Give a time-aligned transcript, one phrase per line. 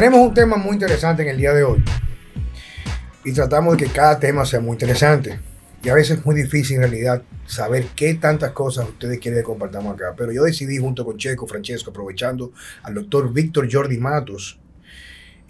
[0.00, 1.84] Tenemos un tema muy interesante en el día de hoy.
[3.22, 5.38] Y tratamos de que cada tema sea muy interesante.
[5.82, 9.44] Y a veces es muy difícil en realidad saber qué tantas cosas ustedes quieren que
[9.44, 10.14] compartamos acá.
[10.16, 12.50] Pero yo decidí junto con Checo, Francesco, aprovechando
[12.82, 14.58] al doctor Víctor Jordi Matos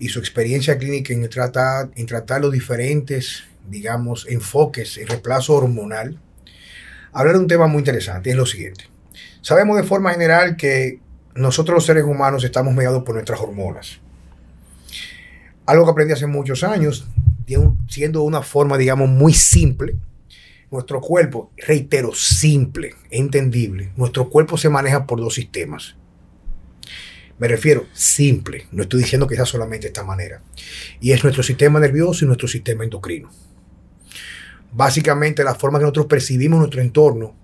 [0.01, 6.19] y su experiencia clínica en tratar, en tratar los diferentes, digamos, enfoques en reemplazo hormonal,
[7.13, 8.31] hablar de un tema muy interesante.
[8.31, 8.91] Es lo siguiente.
[9.43, 10.99] Sabemos de forma general que
[11.37, 14.01] nosotros los seres humanos estamos mediados por nuestras hormonas.
[15.71, 17.07] Algo que aprendí hace muchos años,
[17.89, 19.95] siendo una forma, digamos, muy simple.
[20.69, 23.93] Nuestro cuerpo, reitero, simple, entendible.
[23.95, 25.95] Nuestro cuerpo se maneja por dos sistemas.
[27.39, 30.43] Me refiero simple, no estoy diciendo que sea solamente esta manera.
[31.01, 33.31] Y es nuestro sistema nervioso y nuestro sistema endocrino.
[34.73, 37.37] Básicamente la forma que nosotros percibimos nuestro entorno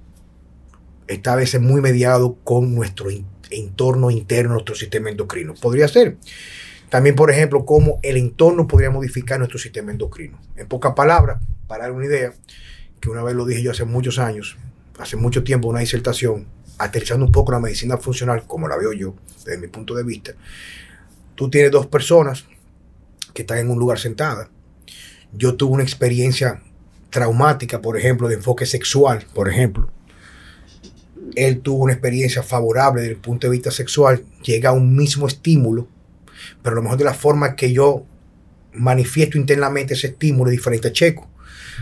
[1.06, 3.08] está a veces muy mediado con nuestro
[3.50, 5.54] entorno interno, nuestro sistema endocrino.
[5.54, 6.16] Podría ser.
[6.88, 10.38] También, por ejemplo, cómo el entorno podría modificar nuestro sistema endocrino.
[10.56, 12.32] En pocas palabras, para dar una idea,
[13.00, 14.56] que una vez lo dije yo hace muchos años,
[14.98, 16.46] hace mucho tiempo, una disertación,
[16.78, 20.32] aterrizando un poco la medicina funcional, como la veo yo, desde mi punto de vista.
[21.34, 22.44] Tú tienes dos personas
[23.34, 24.48] que están en un lugar sentadas.
[25.32, 26.62] Yo tuve una experiencia
[27.10, 29.90] traumática, por ejemplo, de enfoque sexual, por ejemplo.
[31.34, 35.26] Él tuvo una experiencia favorable desde el punto de vista sexual, llega a un mismo
[35.26, 35.88] estímulo
[36.66, 38.04] pero a lo mejor de la forma que yo
[38.72, 41.30] manifiesto internamente ese estímulo es diferente a Checo.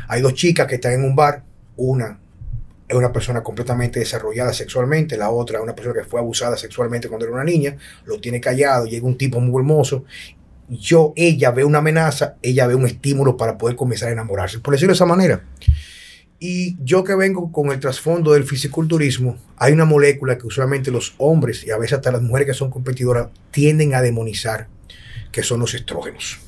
[0.09, 1.43] Hay dos chicas que están en un bar,
[1.79, 2.21] una
[2.87, 7.09] es una persona completamente desarrollada sexualmente, la otra es una persona que fue abusada sexualmente
[7.09, 10.05] cuando era una niña, lo tiene callado, llega un tipo muy hermoso,
[10.69, 14.75] yo, ella ve una amenaza, ella ve un estímulo para poder comenzar a enamorarse, por
[14.75, 15.45] decirlo de esa manera.
[16.39, 21.15] Y yo que vengo con el trasfondo del fisiculturismo, hay una molécula que usualmente los
[21.17, 24.69] hombres y a veces hasta las mujeres que son competidoras tienden a demonizar,
[25.31, 26.39] que son los estrógenos.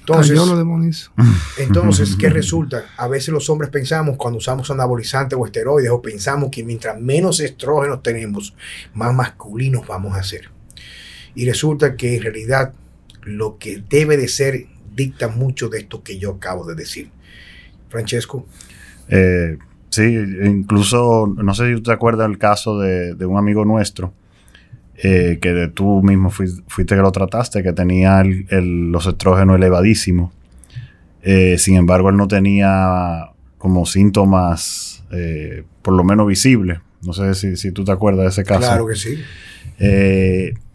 [0.00, 0.38] Entonces,
[1.58, 2.84] entonces, ¿qué resulta?
[2.98, 7.40] A veces los hombres pensamos cuando usamos anabolizantes o esteroides o pensamos que mientras menos
[7.40, 8.54] estrógenos tenemos,
[8.92, 10.50] más masculinos vamos a ser.
[11.34, 12.74] Y resulta que en realidad
[13.22, 17.10] lo que debe de ser dicta mucho de esto que yo acabo de decir.
[17.88, 18.46] Francesco.
[19.08, 19.56] Eh,
[19.90, 24.12] sí, incluso, no sé si te acuerdas el caso de, un amigo nuestro,
[25.02, 30.32] eh, que tú mismo fuiste, que lo trataste, que tenía los estrógenos elevadísimos.
[31.22, 35.04] Eh, sin embargo, él no tenía como síntomas,
[35.82, 36.78] por lo menos visibles.
[37.02, 38.60] No sé si, tú te acuerdas de ese caso.
[38.60, 39.18] Claro que sí.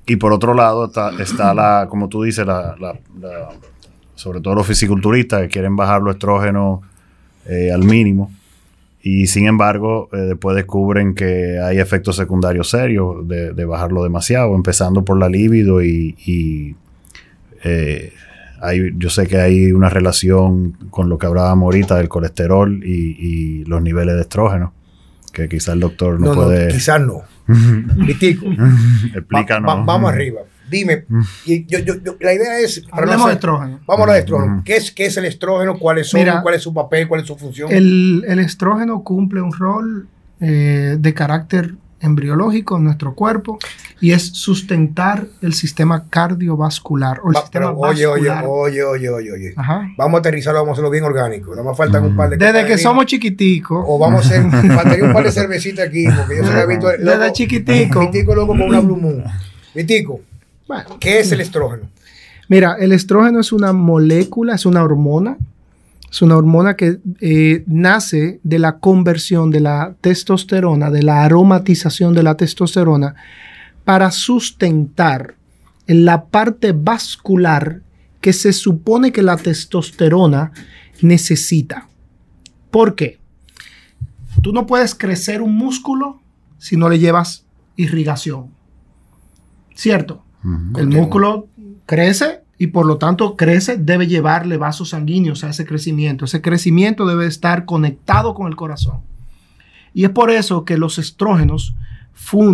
[0.08, 0.85] y por otro lado
[1.19, 2.75] está, la, como tú dices, la,
[4.19, 6.81] sobre todo los fisiculturistas que quieren bajar los estrógenos
[7.46, 8.31] eh, al mínimo.
[9.01, 15.05] Y sin embargo, eh, después descubren que hay efectos secundarios serios de, bajarlo demasiado, empezando
[15.05, 16.75] por la libido y,
[17.63, 18.13] eh,
[18.61, 23.63] hay, yo sé que hay una relación con lo que hablábamos ahorita del colesterol y,
[23.65, 24.73] los niveles de estrógeno,
[25.31, 26.67] que quizás el doctor no, puede...
[26.67, 27.21] No, quizás no.
[29.16, 29.85] Explícanos.
[29.85, 30.41] vamos arriba.
[30.69, 31.22] Dime, mm.
[32.19, 32.84] la idea es...
[32.91, 33.80] Hablemos de estrógeno.
[33.85, 34.62] Vamos a estrógeno.
[34.66, 35.78] ¿Qué es, ¿Qué es el estrógeno?
[35.78, 37.07] ¿Cuál es, ¿Cuál es su papel?
[37.07, 37.72] ¿Cuál es su función?
[37.72, 40.08] El, estrógeno cumple un rol
[40.40, 43.59] eh, de carácter embriológico en nuestro cuerpo
[44.00, 48.46] y es sustentar el sistema cardiovascular o el sistema oye, vascular.
[48.47, 49.53] Oye, oye, oye, oye,
[49.97, 51.52] Vamos a aterrizarlo, vamos a hacerlo bien orgánico.
[51.52, 53.84] Nada más faltan un par de Desde que somos chiquiticos.
[53.88, 56.88] O vamos a hacer, faltaría un par de cervecitas aquí, porque yo se visto.
[56.88, 58.02] Desde chiquitico.
[58.02, 59.24] Chiquitico loco con una Blue Moon.
[59.75, 60.22] Vitico,
[61.00, 61.90] ¿Qué es el estrógeno?
[62.47, 65.38] Mira, el estrógeno es una molécula, es una hormona.
[66.12, 72.16] Es una hormona que eh, nace de la conversión de la testosterona, de la aromatización
[72.16, 73.13] de la testosterona,
[73.85, 75.35] para sustentar
[75.85, 77.81] la parte vascular
[78.22, 80.52] que se supone que la testosterona
[81.02, 81.88] necesita.
[82.72, 83.19] ¿Por qué?
[84.41, 86.22] Tú no puedes crecer un músculo
[86.58, 87.46] si no le llevas
[87.76, 88.52] irrigación.
[89.76, 90.23] ¿Cierto?
[90.44, 91.47] El músculo
[91.86, 96.26] crece y por lo tanto crece, debe llevarle vasos sanguíneos a ese crecimiento.
[96.26, 99.00] Ese crecimiento debe estar conectado con el corazón.
[99.94, 101.76] Y es por eso que los estrógenos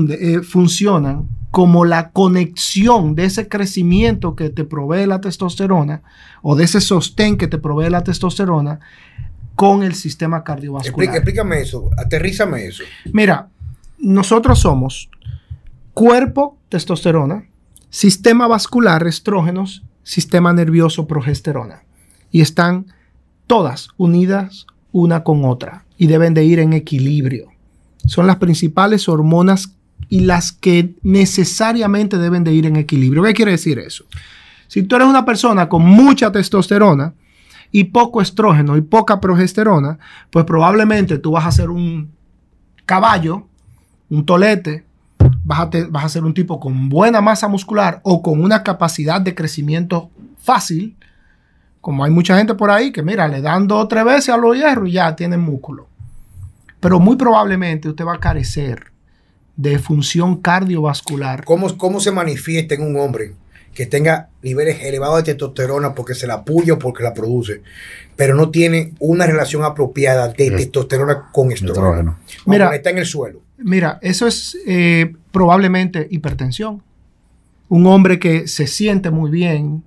[0.10, 6.02] eh, funcionan como la conexión de ese crecimiento que te provee la testosterona
[6.42, 8.80] o de ese sostén que te provee la testosterona
[9.56, 11.16] con el sistema cardiovascular.
[11.16, 12.84] explícame eso, aterrízame eso.
[13.12, 13.48] Mira,
[13.98, 15.10] nosotros somos
[15.94, 17.46] cuerpo, testosterona,
[17.95, 21.83] sistema vascular, estrógenos, sistema nervioso, progesterona.
[22.30, 22.88] Y están
[23.47, 27.47] todas unidas una con otra y deben de ir en equilibrio.
[28.06, 29.77] Son las principales hormonas
[30.09, 33.24] y las que necesariamente deben de ir en equilibrio.
[33.24, 34.03] ¿Qué quiere decir eso?
[34.68, 37.13] Si tú eres una persona con mucha testosterona
[37.71, 40.00] y poco estrógeno y poca progesterona,
[40.31, 42.12] pues probablemente tú vas a ser un
[42.86, 43.48] caballo,
[44.09, 44.85] un tolete,
[45.45, 48.62] vas a, te- vas a ser un tipo con buena masa muscular o con una
[48.63, 50.97] capacidad de crecimiento fácil,
[51.81, 54.38] como hay mucha gente por ahí que, mira, le dan dos o tres veces a
[54.38, 55.88] los hierros y ya tienen músculo.
[56.80, 58.92] Pero muy probablemente usted va a carecer
[59.56, 61.45] de función cardiovascular.
[61.45, 63.33] ¿Cómo, ¿Cómo se manifiesta en un hombre
[63.74, 67.62] que tenga niveles elevados de testosterona porque se la puya o porque la produce,
[68.15, 72.18] pero no tiene una relación apropiada de Es- testosterona con estrógeno?
[72.45, 72.74] Mira.
[72.75, 73.41] está en el suelo.
[73.57, 76.81] Mira, eso es eh, probablemente hipertensión.
[77.69, 79.84] Un hombre que se siente muy bien,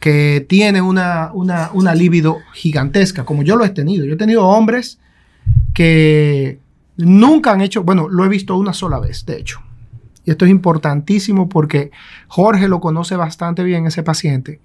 [0.00, 4.04] que tiene una, una, una libido gigantesca, como yo lo he tenido.
[4.04, 4.98] Yo he tenido hombres
[5.72, 6.58] que
[6.96, 9.60] nunca han hecho, bueno, lo he visto una sola vez, de hecho.
[10.24, 11.90] Y esto es importantísimo porque
[12.28, 14.60] Jorge lo conoce bastante bien, ese paciente.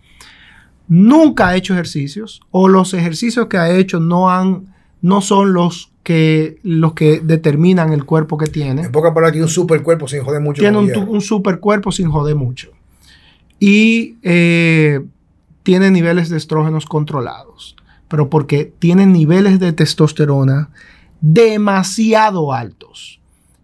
[0.88, 5.92] Nunca ha hecho ejercicios o los ejercicios que ha hecho no, han, no son los
[6.04, 10.08] que, los que determinan el cuerpo que tiene En pocas palabras, tiene un super cuerpo
[10.08, 10.62] sin joder mucho.
[10.62, 12.72] tiene un, un super cuerpo sin joder mucho.
[13.60, 15.02] Y eh,
[15.64, 17.76] tiene niveles de estrógenos controlados.
[18.08, 20.70] Pero porque tiene niveles de testosterona
[21.22, 23.20] demasiado altos.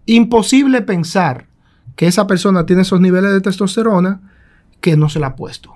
[0.05, 1.47] Imposible pensar
[1.95, 4.21] que esa persona tiene esos niveles de testosterona
[4.81, 5.73] que no se la ha puesto.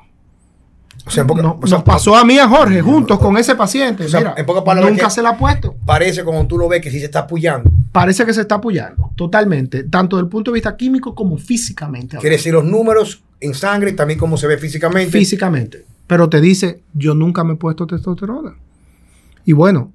[1.06, 3.18] O sea, en poca- No- o sea, nos pasó a mí y a Jorge juntos
[3.19, 4.06] con ese paciente.
[4.06, 5.75] O sea, Mira, en pocas palabras nunca se la ha puesto.
[5.86, 7.72] parece como tú lo ves que sí se está apoyando.
[7.92, 12.18] Parece que se está apoyando totalmente, tanto desde el punto de vista químico como físicamente.
[12.18, 15.12] Quiere decir los números en sangre, también cómo se ve físicamente.
[15.18, 15.86] físicamente.
[16.06, 18.56] Pero te dice, yo nunca me he puesto testosterona.
[19.45, 19.92] Y bueno,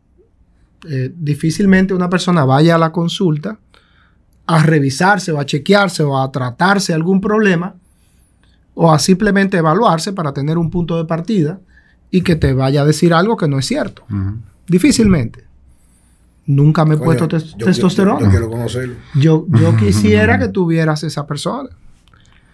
[0.91, 3.59] eh, difícilmente una persona vaya a la consulta
[4.47, 7.75] a revisarse o a chequearse o a tratarse algún problema
[8.75, 11.61] o a simplemente evaluarse para tener un punto de partida
[12.11, 14.05] y que te vaya a decir algo que no es cierto.
[14.67, 15.45] Difícilmente.
[16.47, 18.21] Nunca me he puesto yo- tes- yo- testosterona.
[18.27, 18.95] Yo, quiero conocerlo.
[19.15, 21.71] Yo, yo quisiera que tuvieras esa persona.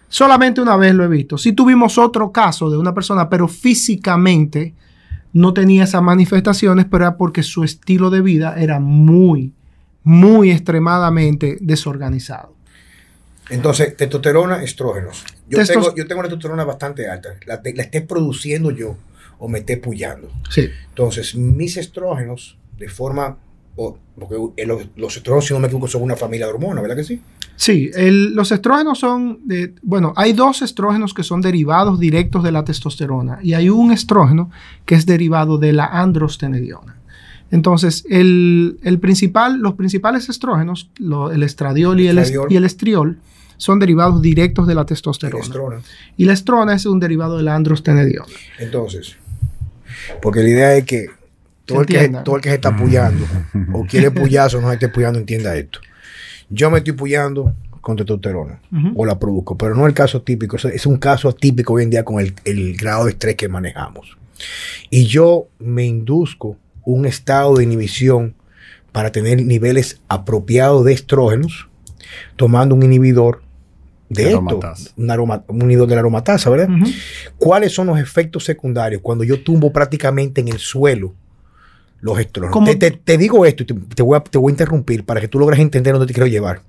[0.08, 1.38] Solamente una vez lo he visto.
[1.38, 4.74] Sí tuvimos otro caso de una persona, pero físicamente
[5.32, 9.52] no tenía esas manifestaciones, pero era porque su estilo de vida era muy,
[10.02, 12.54] muy extremadamente desorganizado.
[13.50, 15.24] Entonces, testosterona, estrógenos.
[15.48, 17.30] Yo, Testos- tengo, yo tengo una testosterona bastante alta.
[17.46, 18.96] La, la esté produciendo yo
[19.38, 20.30] o me esté puyando.
[20.50, 20.68] Sí.
[20.90, 23.36] Entonces, mis estrógenos, de forma.
[23.76, 26.82] o- porque eh, los, los estrógenos, si no me equivoco, son una familia de hormonas,
[26.82, 27.22] ¿verdad que sí?
[27.56, 32.52] Sí, el- los estrógenos son, de- bueno, hay dos estrógenos que son derivados directos de
[32.52, 34.50] la testosterona y hay un estrógeno
[34.84, 36.96] que es derivado de la androstenediona.
[37.50, 42.52] Entonces, el, el principal, los principales estrógenos, lo- el estradiol y el, est- Estradiol.
[42.52, 43.18] y el estriol,
[43.60, 45.44] son derivados directos de la testosterona.
[45.44, 45.80] estrona.
[46.16, 48.26] Y la estrona es un derivado de la androstenediona.
[48.58, 49.16] Entonces,
[50.22, 51.06] porque la idea es que
[51.66, 53.24] todo el que, todo el que se está puyando
[53.74, 55.78] o quiere puyazo o no se esté puyando entienda esto.
[56.48, 58.60] Yo me estoy puyando con testosterona
[58.94, 60.56] o la produzco, pero no el caso típico.
[60.56, 63.48] Es- Es un caso típico hoy en día con el, el grado de estrés que
[63.48, 64.16] manejamos.
[64.90, 68.34] Y yo me induzco un estado de inhibición
[68.90, 71.68] para tener niveles apropiados de estrógenos,
[72.36, 73.42] tomando un inhibidor
[74.10, 74.38] de esto,
[74.96, 76.68] un, aroma- un de la aromatasa, ¿verdad?
[77.38, 81.14] ¿Cuáles son los efectos secundarios cuando yo tumbo prácticamente en el suelo
[82.00, 82.52] los estrógenos?
[82.78, 85.20] Te, te- te digo esto y te, te voy a, te voy a interrumpir para
[85.20, 86.60] que tú logres entender dónde te quiero llevar.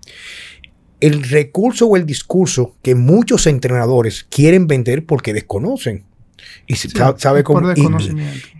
[0.99, 6.03] El recurso o el discurso que muchos entrenadores quieren vender porque desconocen.
[6.67, 7.81] Y Sí, sabe cómo, y,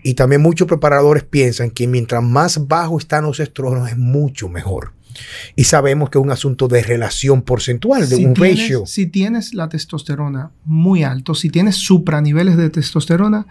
[0.02, 4.92] y también muchos preparadores piensan que mientras más bajo están los estrógenos es mucho mejor.
[5.56, 8.82] Y sabemos que es un asunto de relación porcentual, de si un tienes, ratio.
[8.86, 13.46] Si tienes la testosterona muy alto, si tienes supraniveles de testosterona,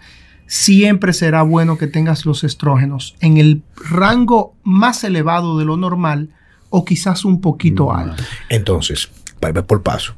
[0.46, 6.30] siempre será bueno que tengas los estrógenos en el rango más elevado de lo normal
[6.70, 7.96] o quizás un poquito Mm.
[7.96, 8.22] alto.
[8.48, 9.08] Entonces,
[9.66, 10.14] por paso.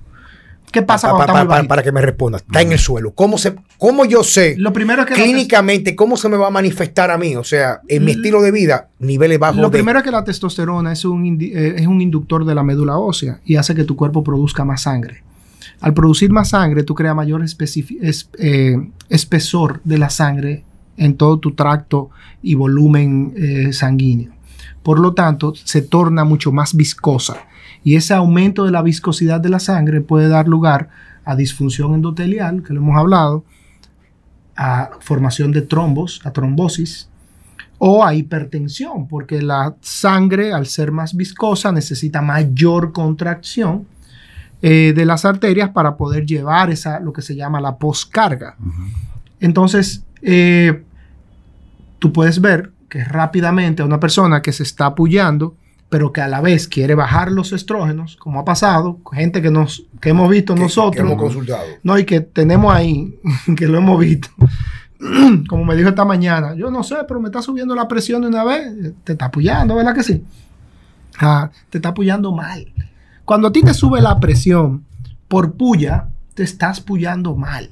[0.75, 2.43] ¿Qué pasa Pa- pa- para que me respondas.
[2.43, 3.13] Está en el suelo.
[3.15, 6.49] ¿Cómo, se, ¿Cómo yo sé Lo primero es que la clínicamente cómo se me va
[6.49, 7.37] a manifestar a mí?
[7.37, 9.71] O sea, en mi estilo de vida, niveles bajos Lo de...
[9.71, 13.41] primero es que la testosterona es un, eh, es un inductor de la médula ósea
[13.45, 15.23] y hace que tu cuerpo produzca más sangre.
[15.81, 18.77] Al producir más sangre, tú creas mayor es- eh,
[19.09, 20.65] espesor de la sangre
[20.97, 22.11] en todo tu tracto
[22.43, 24.33] y volumen eh, sanguíneo.
[24.83, 27.37] Por lo tanto, se torna mucho más viscosa.
[27.85, 30.89] Y ese aumento de la viscosidad de la sangre puede dar lugar
[31.25, 33.45] a disfunción endotelial, que lo hemos hablado,
[34.57, 37.09] a formación de trombos, a trombosis,
[37.79, 43.87] o a hipertensión, porque la sangre, al ser más viscosa, necesita mayor contracción
[44.63, 48.57] eh, de las arterias para poder llevar esa, lo que se llama la poscarga.
[49.41, 50.83] Entonces, eh,
[51.99, 55.57] tú puedes ver que rápidamente a una persona que se está apoyando,
[55.95, 59.85] pero que a la vez quiere bajar los estrógenos, como ha pasado, gente que, nos,
[60.01, 61.63] que hemos visto Que- nosotros, que hemos consultado.
[61.85, 63.17] no, y que tenemos ahí,
[63.57, 64.27] que lo hemos visto.
[65.49, 68.27] Como me dijo esta mañana, yo no sé, pero me está subiendo la presión de
[68.27, 68.73] una vez.
[69.05, 70.25] Te está apoyando, ¿verdad que sí?
[71.21, 72.67] Ah, te está apoyando mal.
[73.25, 74.85] Cuando a ti te sube la presión
[75.29, 77.71] por puya, te estás pullando mal.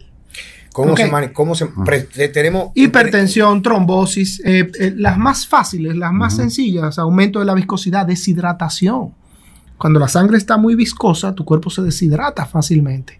[0.72, 5.96] ¿Cómo se mane- cómo se pre- te- tenemos Hipertensión, trombosis, eh, eh, las más fáciles,
[5.96, 9.12] las más sencillas, aumento de la viscosidad, deshidratación.
[9.78, 13.18] Cuando la sangre está muy viscosa, tu cuerpo se deshidrata fácilmente,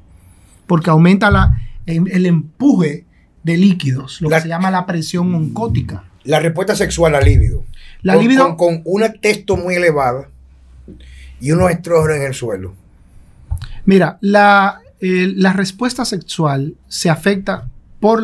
[0.66, 3.04] porque aumenta la, el, el empuje
[3.42, 6.04] de líquidos, lo La- que se llama la presión oncótica.
[6.25, 7.64] la respuesta sexual al líbido.
[8.02, 10.28] La con, libido- con, con una testo muy elevada
[11.40, 12.75] y unos estrógenos en el suelo.
[13.85, 17.68] Mira, la, eh, la respuesta sexual se afecta
[17.99, 18.23] por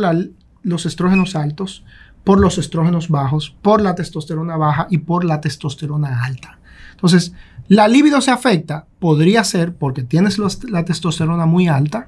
[0.63, 1.85] los estrógenos altos,
[2.23, 6.61] por los estrógenos bajos, por la testosterona baja y por la testosterona alta.
[6.93, 7.33] Entonces,
[7.67, 12.07] la libido se afecta, podría ser porque tienes la testosterona muy alta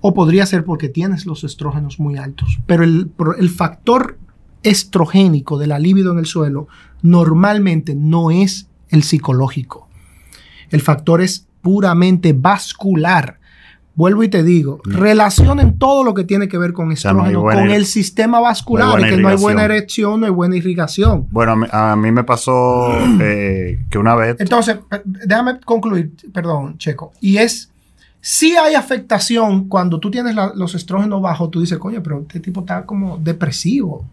[0.00, 2.60] o podría ser porque tienes los estrógenos muy altos.
[2.66, 4.18] Pero el, el factor
[4.62, 6.66] estrogénico de la libido en el suelo
[7.02, 9.90] normalmente no es el psicológico.
[10.70, 13.38] El factor es puramente vascular.
[13.94, 17.32] Vuelvo y te digo, relacionen todo lo que tiene que ver con sea, no hay
[17.34, 21.26] estrógeno con el sistema vascular, no que no hay buena erección, no hay buena irrigación.
[21.30, 22.88] Bueno, a mí, a mí me pasó
[23.20, 24.36] eh, que una vez...
[24.38, 27.12] Entonces, eh, déjame concluir, perdón, Checo.
[27.20, 27.70] Y es,
[28.22, 32.40] si hay afectación cuando tú tienes la- los estrógenos bajos, tú dices, coño, pero este
[32.40, 34.06] tipo está como depresivo.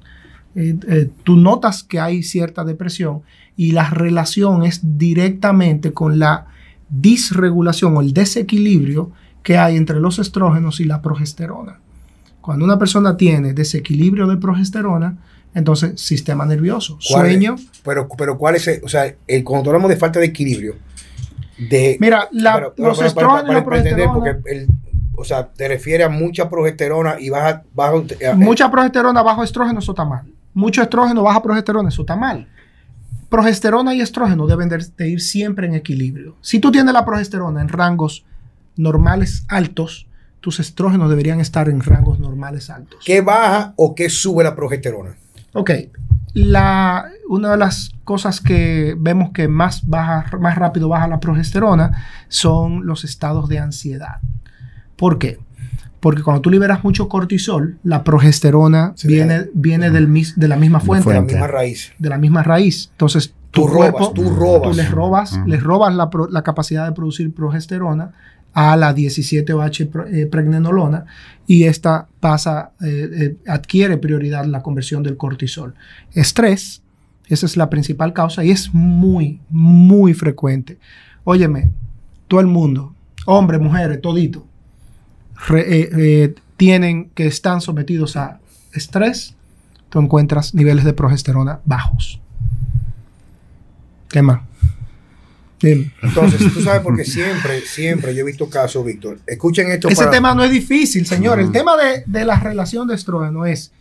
[0.56, 3.22] Eh, eh, tú notas que hay cierta depresión
[3.56, 6.48] y la relación es directamente con la
[6.90, 9.12] disregulación o el desequilibrio
[9.44, 11.80] que hay entre los estrógenos y la progesterona.
[12.42, 15.18] Cuando una persona tiene desequilibrio de progesterona,
[15.54, 18.68] entonces sistema nervioso, sueño, Pero, pero ¿cuál es?
[18.68, 20.76] el- o sea, el, cuando hablamos de falta de equilibrio,
[21.58, 21.98] de...
[22.00, 24.68] Mira, la- los estrógenos y para- la para entender, progesterona, porque el-
[25.16, 27.64] o sea, te refiere a mucha progesterona y baja...
[27.74, 30.24] baja eh, mucha progesterona bajo estrógeno, eso está mal.
[30.54, 32.48] Mucho estrógeno baja progesterona, eso está mal.
[33.30, 36.36] Progesterona y estrógeno deben de, de ir siempre en equilibrio.
[36.42, 38.26] Si tú tienes la progesterona en rangos
[38.80, 40.08] normales altos,
[40.40, 43.00] tus estrógenos deberían estar en rangos normales altos.
[43.06, 45.12] ¿Qué baja o qué sube la progesterona?
[45.54, 45.72] Ok.
[46.34, 52.06] La, una de las cosas que vemos que más, baja, más rápido baja la progesterona
[52.28, 54.18] son los estados de ansiedad.
[54.96, 55.40] ¿Por qué?
[56.00, 60.56] Porque cuando tú liberas mucho cortisol, la progesterona viene, deja- viene del mis- de la
[60.56, 61.92] misma fuente, De la misma raíz.
[61.98, 62.90] de la misma raíz.
[62.92, 64.72] Entonces, tu Tú robas, cuerpo, tú robas.
[64.72, 68.12] tú les robas, les robas la, la capacidad de producir progesterona
[68.54, 71.06] a la 17-OH pro- eh, pregnenolona
[71.48, 75.74] y esta pasa, eh, eh, adquiere prioridad la conversión del cortisol.
[76.14, 76.82] Estrés,
[77.28, 80.78] esa es la principal causa y es muy, muy frecuente.
[81.24, 81.72] Óyeme,
[82.28, 82.94] todo el mundo,
[83.26, 84.46] hombres, mujeres, todito,
[86.58, 88.40] tienen que están sometidos a
[88.74, 89.36] estrés,
[89.90, 92.20] tú encuentras niveles de progesterona bajos.
[94.10, 94.42] ¿Qué más?
[95.62, 99.20] Entonces, tú sabes porque siempre, siempre yo he visto casos, Víctor.
[99.28, 101.38] Escuchen esto Ese para- tema no es difícil, señor.
[101.40, 101.54] El Ujú.
[101.54, 103.72] tema de, de la relación de estrógeno es,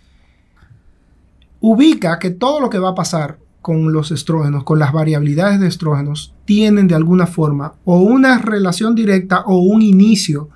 [1.61, 5.67] ubica que todo lo que va a pasar con los estrógenos, con las variabilidades de
[5.69, 10.49] estrógenos, tienen de alguna forma o una relación directa o un inicio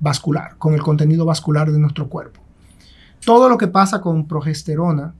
[0.00, 2.40] vascular, con el contenido vascular de nuestro cuerpo.
[3.24, 5.14] Todo lo que pasa con progesterona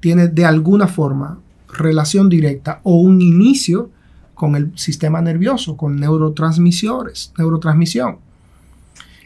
[0.00, 3.90] tiene de alguna forma relación directa o un inicio
[4.42, 8.18] con el sistema nervioso, con neurotransmisores, neurotransmisión.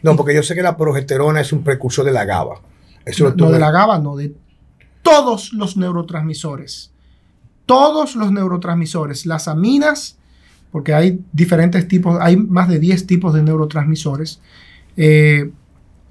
[0.02, 2.60] No, porque yo sé que la progesterona es un precursor de la GABA.
[3.02, 4.34] Eso no, lo de la GABA, no, de
[5.00, 6.92] todos los neurotransmisores.
[7.64, 10.18] Todos los neurotransmisores, las aminas,
[10.70, 14.42] porque hay diferentes tipos, hay más de 10 tipos de neurotransmisores.
[14.98, 15.50] eh,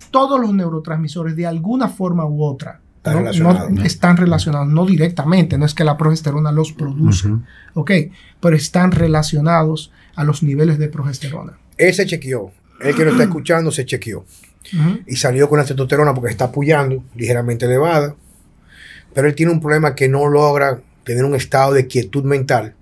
[0.09, 3.71] todos los neurotransmisores, de alguna forma u otra, Están no- relacionados.
[3.71, 7.27] no están relacionados, no directamente, no es que la progesterona los produce,
[7.74, 7.91] ok,
[8.39, 11.57] pero están relacionados a los niveles de progesterona.
[11.77, 12.51] Él se chequeó.
[12.81, 14.25] El que lo está escuchando se chequeó.
[15.05, 18.15] Y salió con la testosterona porque está apoyando, ligeramente elevada.
[19.13, 22.74] Pero él tiene un problema que no logra tener un estado de quietud mental.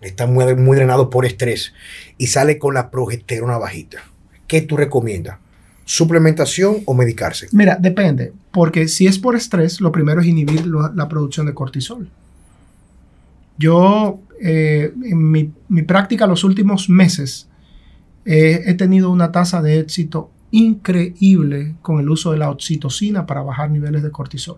[0.00, 1.72] Está muy, muy drenado por estrés.
[2.18, 3.98] Y sale con la progesterona bajita.
[4.46, 5.38] ¿Qué tú recomiendas?
[5.84, 7.48] ¿Suplementación o medicarse?
[7.52, 11.54] Mira, depende, porque si es por estrés, lo primero es inhibir lo- la producción de
[11.54, 12.08] cortisol.
[13.58, 17.48] Yo, eh, en mi, mi práctica los últimos meses,
[18.24, 23.42] eh, he tenido una tasa de éxito increíble con el uso de la oxitocina para
[23.42, 24.56] bajar niveles de cortisol.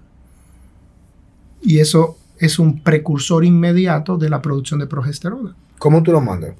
[1.62, 5.54] Y eso es un precursor inmediato de la producción de progesterona.
[5.78, 6.54] ¿Cómo tú lo mandas?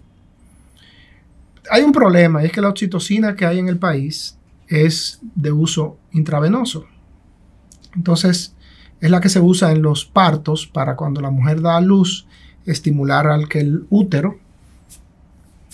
[1.71, 4.37] Hay un problema y es que la oxitocina que hay en el país
[4.69, 6.87] es de uso intravenoso.
[7.95, 8.55] Entonces,
[9.01, 12.27] es la que se usa en los partos para cuando la mujer da a luz,
[12.65, 14.39] estimular al que el útero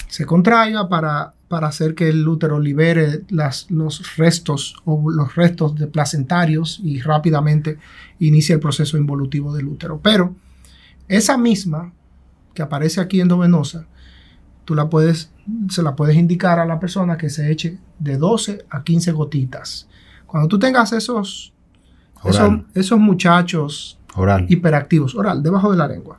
[0.08, 5.74] se contraiga para, para hacer que el útero libere las, los restos o los restos
[5.74, 7.78] de placentarios y rápidamente
[8.18, 10.00] inicie el proceso involutivo del útero.
[10.02, 10.34] Pero
[11.08, 11.94] esa misma
[12.52, 13.86] que aparece aquí endovenosa,
[14.66, 15.30] tú la puedes,
[15.68, 19.88] se la puedes indicar a la persona que se eche de 12 a 15 gotitas.
[20.26, 21.52] Cuando tú tengas esos,
[22.24, 24.46] esos, esos, muchachos oral.
[24.48, 26.18] hiperactivos, oral, debajo de la lengua,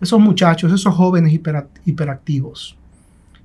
[0.00, 1.32] esos muchachos, esos jóvenes
[1.84, 2.76] hiperactivos,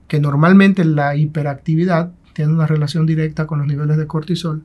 [0.08, 4.64] que normalmente la hiperactividad tiene una relación directa con los niveles de cortisol,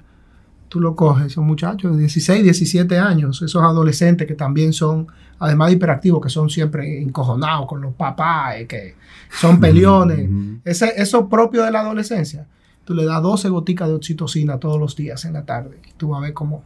[0.70, 5.08] tú lo coges, esos muchachos de 16, 17 años, esos adolescentes que también son,
[5.38, 8.94] además de hiperactivos, que son siempre encojonados con los papás, que
[9.38, 10.30] son peleones,
[10.64, 12.46] Ese, eso propio de la adolescencia,
[12.84, 16.08] tú le das 12 goticas de oxitocina todos los días en la tarde y tú
[16.08, 16.62] vas a ver cómo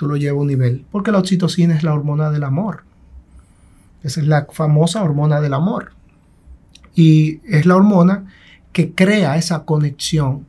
[0.00, 0.86] tú lo llevas a un nivel.
[0.90, 2.84] Porque la oxitocina es la hormona del amor.
[4.02, 5.92] Esa es la famosa hormona del amor.
[6.94, 8.24] Y es la hormona
[8.72, 10.46] que crea esa conexión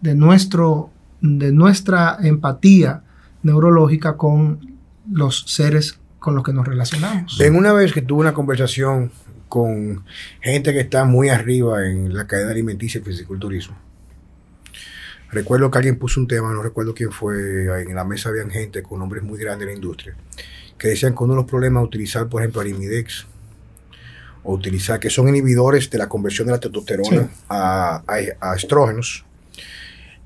[0.00, 3.02] de, nuestro, de nuestra empatía
[3.42, 4.78] neurológica con
[5.10, 7.40] los seres con los que nos relacionamos.
[7.40, 9.10] En una vez que tuve una conversación
[9.48, 10.04] con
[10.40, 13.76] gente que está muy arriba en la cadena alimenticia y fisiculturismo,
[15.30, 18.82] recuerdo que alguien puso un tema, no recuerdo quién fue, en la mesa habían gente
[18.82, 20.14] con nombres muy grandes de la industria,
[20.78, 23.26] que decían que uno de los problemas utilizar, por ejemplo, Arimidex
[24.42, 28.02] o utilizar, que son inhibidores de la conversión de la testosterona a,
[28.56, 29.24] estrógenos,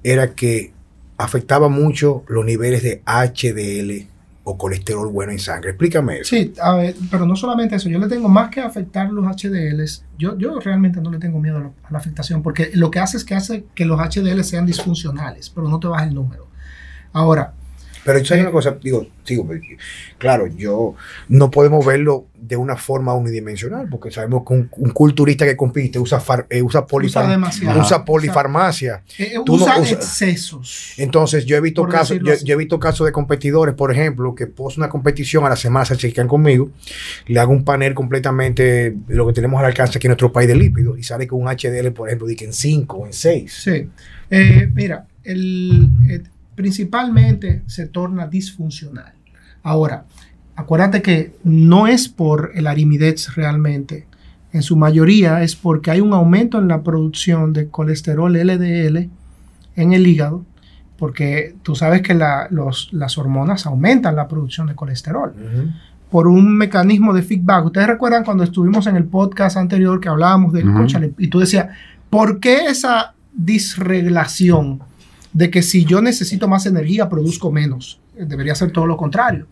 [0.02, 0.72] era que
[1.16, 4.08] afectaba mucho los niveles de HDL
[4.44, 5.70] o colesterol bueno en sangre.
[5.70, 6.36] Explícame eso.
[6.36, 10.04] Sí, a ver, pero no solamente eso, yo le tengo más que afectar los HDLs,
[10.18, 13.16] yo, yo realmente no le tengo miedo a, a la afectación, porque lo que hace
[13.16, 16.46] es que hace que los HDL sean disfuncionales, pero no te baja el número.
[17.12, 17.54] Ahora,
[18.04, 19.48] pero hay una cosa, digo, sigo,
[20.18, 20.94] claro, yo
[21.28, 26.22] no podemos verlo de una forma unidimensional, porque sabemos que un, culturista que compite usa,
[26.50, 29.02] eh, usa, usa, polifarmacia.
[29.18, 30.92] Eh, eh, usa, excesos.
[30.98, 34.82] Entonces, yo he visto casos, yo, he visto casos de competidores, por ejemplo, que posan
[34.82, 36.70] una competición a la semana, se chequean conmigo,
[37.26, 40.56] le hago un panel completamente lo que tenemos al alcance aquí en nuestro país de
[40.56, 43.52] lípidos, y sale con un HDL, por ejemplo, de que en 5 o en 6.
[43.64, 43.88] Sí.
[44.74, 45.88] mira, el
[46.54, 49.12] principalmente se torna disfuncional.
[49.62, 50.04] Ahora,
[50.56, 54.06] acuérdate que no es por el arimidex realmente.
[54.52, 59.08] En su mayoría es porque hay un aumento en la producción de colesterol LDL
[59.76, 60.44] en el hígado,
[60.96, 65.34] porque tú sabes que las hormonas aumentan la producción de colesterol.
[66.08, 67.64] Por un mecanismo de feedback.
[67.64, 71.70] Ustedes recuerdan cuando estuvimos en el podcast anterior que hablábamos del coche y tú decías,
[72.08, 74.80] ¿por qué esa disreglación?
[75.34, 78.00] De que si yo necesito más energía, produzco menos.
[78.16, 79.46] Debería ser todo lo contrario.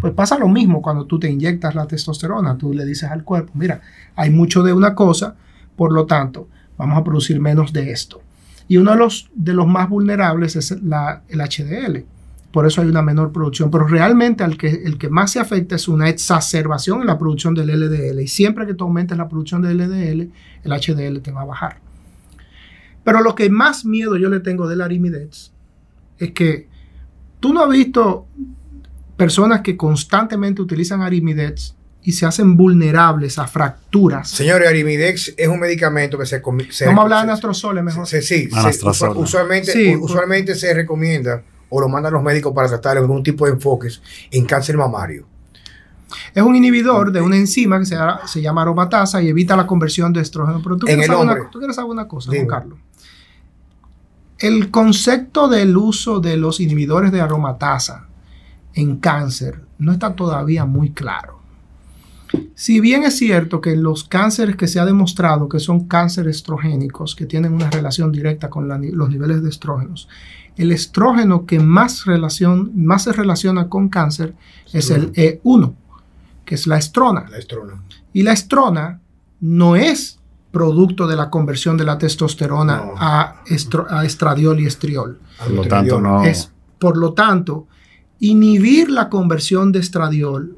[0.00, 2.56] Pues pasa lo mismo cuando tú te inyectas la testosterona.
[2.56, 3.80] Tú le dices al cuerpo, mira,
[4.14, 5.34] hay mucho de una cosa,
[5.74, 8.20] por lo tanto, vamos a producir menos de esto.
[8.68, 12.04] Y uno de los, de los más vulnerables es la, el HDL.
[12.52, 13.70] Por eso hay una menor producción.
[13.70, 17.54] Pero realmente el que, el que más se afecta es una exacerbación en la producción
[17.54, 18.20] del LDL.
[18.20, 20.30] Y siempre que tú aumentes la producción del LDL,
[20.64, 21.81] el HDL te va a bajar.
[23.04, 25.52] Pero lo que más miedo yo le tengo del arimidex
[26.18, 26.68] es que
[27.40, 28.26] tú no has visto
[29.16, 34.28] personas que constantemente utilizan arimidex y se hacen vulnerables a fracturas.
[34.28, 36.42] Señores, Arimidex es un medicamento que se...
[36.70, 38.06] se Vamos a hablar de anastrozole mejor.
[38.06, 38.48] Sí, sí,
[39.14, 44.02] usualmente, usualmente se recomienda o lo mandan los médicos para tratar algún tipo de enfoques
[44.30, 45.26] en cáncer mamario.
[46.34, 50.20] Es un inhibidor de una enzima que se, llama aromatasa y evita la conversión de
[50.20, 50.60] estrógeno.
[50.62, 52.78] Pero tú, quieres, saber una, tú quieres saber una cosa, Juan Carlos.
[54.42, 58.08] El concepto del uso de los inhibidores de aromatasa
[58.74, 61.38] en cáncer no está todavía muy claro.
[62.56, 67.14] Si bien es cierto que los cánceres que se ha demostrado que son cánceres estrogénicos,
[67.14, 70.08] que tienen una relación directa con los niveles de estrógenos,
[70.56, 74.34] el estrógeno que más, relación, más se relaciona con cáncer
[74.72, 75.72] es el E1,
[76.44, 77.26] que es la estrona.
[77.30, 77.80] La estrona.
[78.12, 79.00] Y la estrona
[79.38, 80.18] no es
[80.52, 83.42] producto de la conversión de la testosterona a,
[84.04, 85.18] estradiol y estriol.
[85.38, 86.22] Por lo tanto, no.
[86.22, 87.66] Es, por lo tanto,
[88.20, 90.56] inhibir la conversión de estradiol,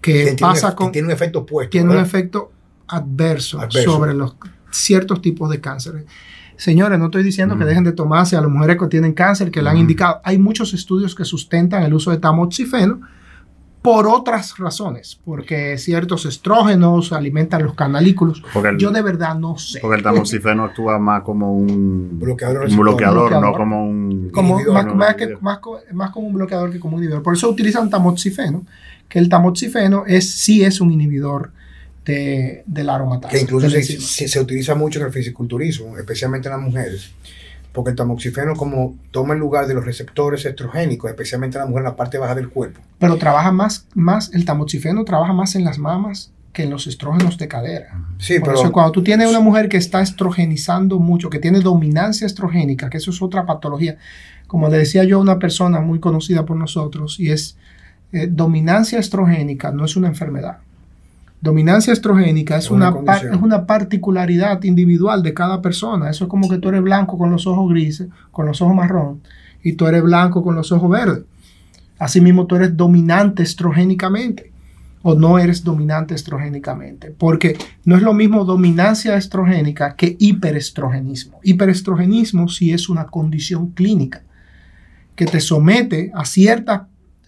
[0.00, 0.90] que pasa con.
[0.90, 1.70] Tiene un efecto opuesto.
[1.70, 2.50] Tiene un efecto
[2.88, 4.34] adverso, sobre los
[4.70, 6.06] ciertos tipos de cánceres.
[6.56, 9.62] Señores, no estoy diciendo que dejen de tomarse a las mujeres que tienen cáncer, que
[9.62, 10.20] le han indicado.
[10.24, 13.00] Hay muchos estudios que sustentan el uso de tamoxifeno
[13.82, 18.42] por otras razones, porque ciertos estrógenos alimentan los canalículos.
[18.78, 19.80] Yo de verdad no sé.
[19.80, 25.14] Porque el tamoxifeno actúa más como un bloqueador, un bloqueador, no como un como, más,
[25.14, 25.60] que, más,
[25.92, 27.22] más, como un bloqueador que como un inhibidor.
[27.22, 28.66] Por eso utilizan tamoxifeno,
[29.08, 31.50] que el tamoxifeno es, sí es un inhibidor
[32.04, 33.32] de, la aromatasa.
[33.32, 37.10] Que incluso se, se, utiliza mucho en el fisiculturismo, especialmente en las mujeres,
[37.72, 41.82] porque el tamoxifeno como toma el lugar de los receptores estrogénicos, especialmente en la mujer
[41.82, 42.80] en la parte baja del cuerpo.
[42.98, 47.38] Pero trabaja más, más el tamoxifeno trabaja más en las mamas que en los estrógenos
[47.38, 48.02] de cadera.
[48.18, 52.26] Sí, Por pero cuando tú tienes una mujer que está estrogenizando mucho, que tiene dominancia
[52.26, 53.98] estrogénica, que eso es otra patología,
[54.46, 57.56] como le decía yo a una persona muy conocida por nosotros, y es
[58.12, 60.58] eh, dominancia estrogénica no es una enfermedad.
[61.40, 66.10] Dominancia estrogénica es, una, es una particularidad individual de cada persona.
[66.10, 69.22] Eso es como que tú eres blanco con los ojos grises, con los ojos marrón,
[69.62, 71.24] y tú eres blanco con los ojos verdes.
[71.98, 74.50] Asimismo, tú eres dominante estrogénicamente
[75.02, 81.40] o no eres dominante estrogénicamente, porque no es lo mismo dominancia estrogénica que hiperestrogenismo.
[81.42, 84.22] Hiperestrogenismo sí es una condición clínica
[85.16, 86.82] que te somete a, ciertas,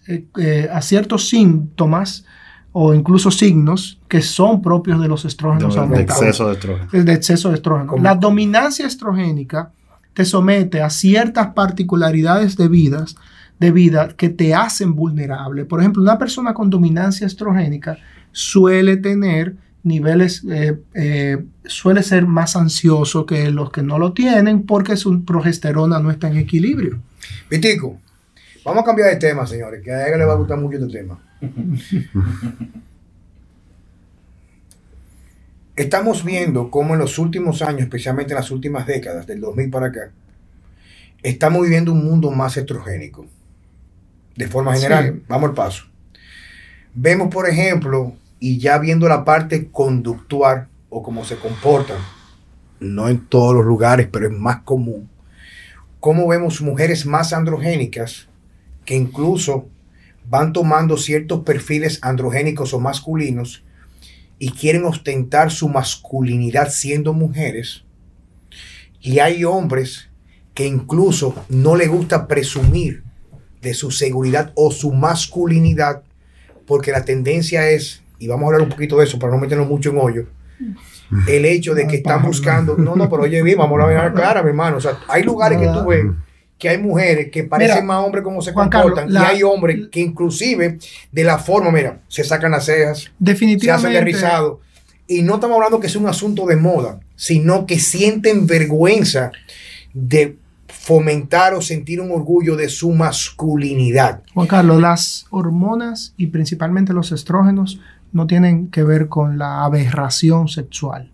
[0.07, 2.25] eh, eh, a ciertos síntomas
[2.73, 7.03] o incluso signos que son propios de los estrógenos de, exceso de estrógeno.
[7.03, 7.95] De exceso de estrógeno.
[8.01, 9.71] La dominancia estrogénica
[10.13, 13.15] te somete a ciertas particularidades de, vidas,
[13.59, 15.65] de vida que te hacen vulnerable.
[15.65, 17.97] Por ejemplo, una persona con dominancia estrogénica
[18.31, 24.63] suele tener niveles, eh, eh, suele ser más ansioso que los que no lo tienen
[24.63, 26.99] porque su progesterona no está en equilibrio.
[27.49, 27.99] Pitico,
[28.65, 30.91] vamos a cambiar de tema, señores, que a ella le va a gustar mucho este
[30.91, 31.19] tema.
[35.75, 39.87] Estamos viendo cómo en los últimos años, especialmente en las últimas décadas, del 2000 para
[39.87, 40.11] acá,
[41.23, 43.25] estamos viviendo un mundo más heterogénico.
[44.35, 45.85] De forma general, vamos al paso.
[46.93, 51.97] Vemos, por ejemplo, y ya viendo la parte conductual o cómo se comportan,
[52.79, 55.09] no en todos los lugares, pero es más común,
[55.99, 58.27] cómo vemos mujeres más androgénicas
[58.85, 59.67] que incluso
[60.29, 63.63] van tomando ciertos perfiles androgénicos o masculinos
[64.39, 67.85] y quieren ostentar su masculinidad siendo mujeres.
[68.99, 70.09] Y hay hombres
[70.53, 73.03] que incluso no le gusta presumir
[73.61, 76.03] de su seguridad o su masculinidad,
[76.65, 79.67] porque la tendencia es, y vamos a hablar un poquito de eso para no meternos
[79.67, 80.27] mucho en hoyo,
[81.27, 84.41] el hecho de que están buscando, no, no, pero oye, bien, vamos a ver clara,
[84.41, 86.05] mi hermano, o sea, hay lugares que tú ves
[86.57, 90.77] que hay mujeres que parecen más hombres como se comportan y hay hombres que inclusive
[91.11, 94.59] de la forma, mira, se sacan las cejas, definitivamente, se hacen derrizados.
[95.05, 99.31] Y no estamos hablando que es un asunto de moda, sino que sienten vergüenza
[99.93, 100.37] de
[100.67, 104.21] fomentar o sentir un orgullo de su masculinidad.
[104.33, 107.79] Juan Carlos, las hormonas y principalmente los estrógenos
[108.11, 111.09] no tienen que ver con la aberración sexual.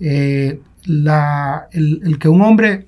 [0.00, 2.86] Eh, el, que un hombre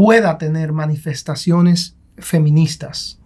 [0.00, 3.18] pueda tener manifestaciones feministas,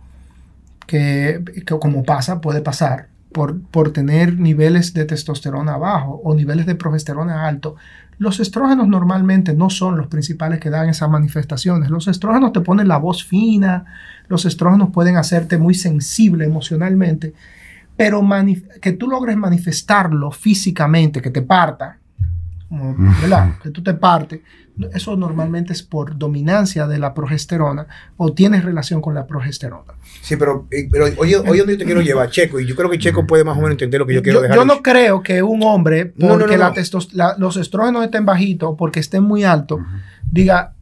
[0.89, 1.41] que,
[1.81, 7.47] como pasa, puede pasar, por, por, tener niveles de testosterona bajo o niveles de progesterona
[7.47, 7.77] alto,
[8.19, 11.91] los estrógenos normalmente no son los principales que dan esas manifestaciones.
[11.91, 13.85] Los estrógenos te ponen la voz fina,
[14.27, 17.35] los estrógenos pueden hacerte muy sensible emocionalmente,
[17.97, 18.21] pero
[18.83, 21.99] que tú logres manifestarlo físicamente, que te parta,
[23.21, 23.59] ¿verdad?
[23.63, 24.41] Que tú te partes,
[24.93, 29.95] eso normalmente es por dominancia de la progesterona o tienes relación con la progesterona.
[30.21, 32.91] Sí, pero, eh, pero oye, oye, donde yo te quiero llevar, Checo, y yo creo
[32.91, 34.57] que Checo puede más o menos entender lo que yo quiero dejar.
[34.57, 36.59] Yo no creo que un hombre, porque
[37.39, 39.81] los estrógenos estén bajitos o porque estén muy altos,
[40.31, 40.75] diga,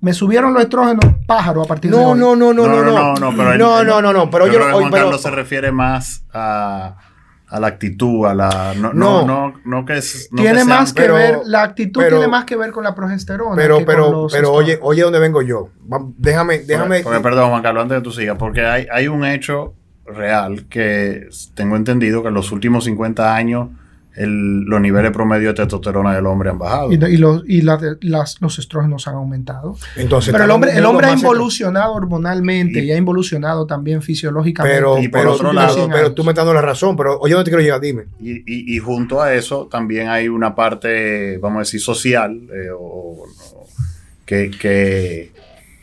[0.00, 2.18] me subieron los estrógenos pájaro a partir de hoy.
[2.18, 4.90] No, no, no, no, no, no, no, pero no, no, no, no, pero yo, Juan
[4.90, 6.96] Carlos se refiere más a
[7.50, 11.40] a la actitud, a la no no no, no, que es tiene más que ver
[11.44, 13.56] la actitud tiene más que ver con la progesterona.
[13.56, 15.70] Pero pero pero oye oye dónde vengo yo.
[16.16, 17.02] Déjame déjame.
[17.02, 19.74] perdón Juan Carlos antes de que tú sigas porque hay hay un hecho
[20.06, 23.68] real que tengo entendido que en los últimos 50 años
[24.16, 26.92] los niveles promedio de testosterona del hombre han bajado.
[26.92, 29.76] Y, los, y los estrógenos han aumentado.
[29.96, 34.76] Entonces, pero el hombre, el hombre ha involucionado hormonalmente y, ha involucionado también fisiológicamente.
[34.76, 37.50] Pero, pero, otro lado, pero tú me estás dando la razón, pero oye, no te
[37.50, 38.04] quiero llegar, dime.
[38.20, 42.70] Y, junto a eso también hay una parte, vamos a decir, social, eh,
[44.24, 45.32] que, que,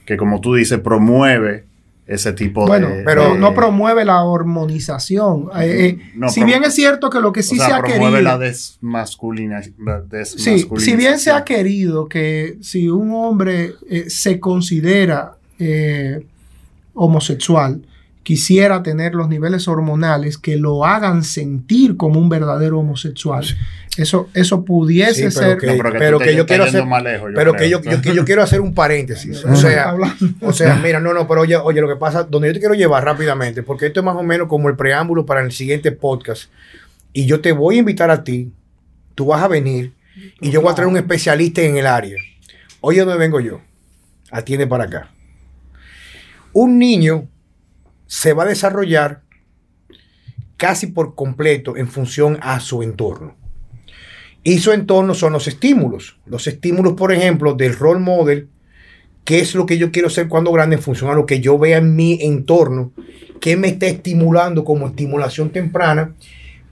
[0.06, 1.67] que, como tú dices, promueve
[2.08, 3.04] ese tipo Bueno, de...
[3.04, 5.50] pero de- no promueve la hormonización.
[5.60, 7.80] Eh, eh, No, si bien es cierto que lo que sí o sea, se ha
[7.82, 8.22] promueve querido.
[8.22, 14.40] la desmasculina, la Sí, si bien se ha querido que si un hombre eh, se
[14.40, 15.34] considera
[16.94, 17.82] homosexual,
[18.28, 23.46] quisiera tener los niveles hormonales que lo hagan sentir como un verdadero homosexual,
[23.96, 25.58] eso, eso pudiese Sí, pero ser...
[25.58, 27.64] que- No, pero que pero que te- yo quiero hacer- más lejos, yo Pero creo.
[27.64, 29.46] que yo, yo, que yo quiero hacer un paréntesis.
[29.46, 29.96] O sea,
[30.42, 32.76] o sea, mira, no, no, pero oye, oye, lo que pasa, donde yo te quiero
[32.76, 36.52] llevar rápidamente, porque esto es más o menos como el preámbulo para el siguiente podcast.
[37.14, 38.52] Y yo te voy a invitar a ti,
[39.16, 39.94] tú vas a venir,
[40.42, 42.18] y yo voy a traer un especialista en el área.
[42.82, 43.62] Oye, ¿dónde vengo yo?
[44.32, 45.12] Atiende para acá.
[46.52, 47.30] Un niño
[48.08, 49.22] se va a desarrollar
[50.58, 53.36] casi por completo en función a su entorno.
[54.44, 56.18] Y su entorno son los estímulos.
[56.26, 58.48] Los estímulos, por ejemplo, del role model,
[59.24, 61.60] qué es lo que yo quiero ser cuando grande en función a lo que yo
[61.60, 62.94] vea en mi entorno,
[63.42, 66.16] qué me está estimulando como estimulación temprana.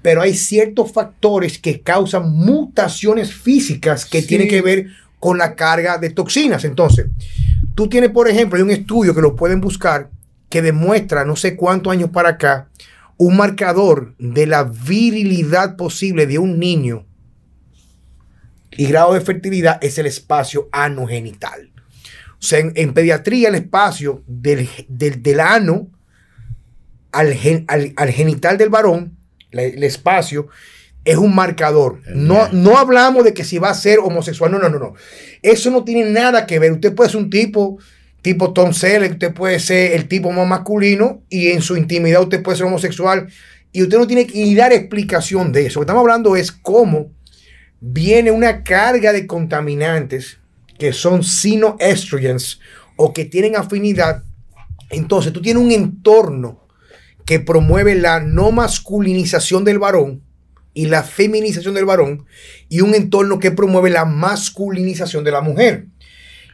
[0.02, 4.28] Pero hay ciertos factores que causan mutaciones físicas que Sí.
[4.28, 4.88] tienen que ver
[5.20, 6.64] con la carga de toxinas.
[6.64, 7.08] Entonces,
[7.76, 10.10] tú tienes, por ejemplo, hay un estudio que lo pueden buscar
[10.50, 12.70] que demuestra, no sé cuántos años para acá,
[13.18, 17.06] un marcador de la virilidad posible de un niño
[18.72, 21.72] y grado de fertilidad es el espacio anogenital.
[22.34, 25.88] O sea, en, en pediatría el espacio del, del, del ano
[27.12, 29.18] al, gen- al- al genital del varón,
[29.52, 30.48] la- el espacio,
[31.06, 32.02] es un marcador.
[32.14, 34.94] No, no hablamos de que si va a ser homosexual, no, no, no, no.
[35.42, 36.74] Eso no tiene nada que ver.
[36.74, 37.78] Usted puede ser un tipo,
[38.26, 42.42] tipo Tom Selleck, usted puede ser el tipo más masculino y en su intimidad usted
[42.42, 43.28] puede ser homosexual
[43.72, 45.80] y usted no tiene que dar explicación de eso.
[45.80, 47.12] Lo que estamos hablando es cómo
[47.80, 50.40] viene una carga de contaminantes
[50.80, 52.60] que son sinoestrogens
[52.96, 54.24] o que tienen afinidad.
[54.90, 56.68] Entonces tú tienes un entorno
[57.28, 60.24] que promueve la no masculinización del varón
[60.74, 62.26] y la feminización del varón
[62.70, 65.90] y un entorno que promueve la masculinización de la mujer.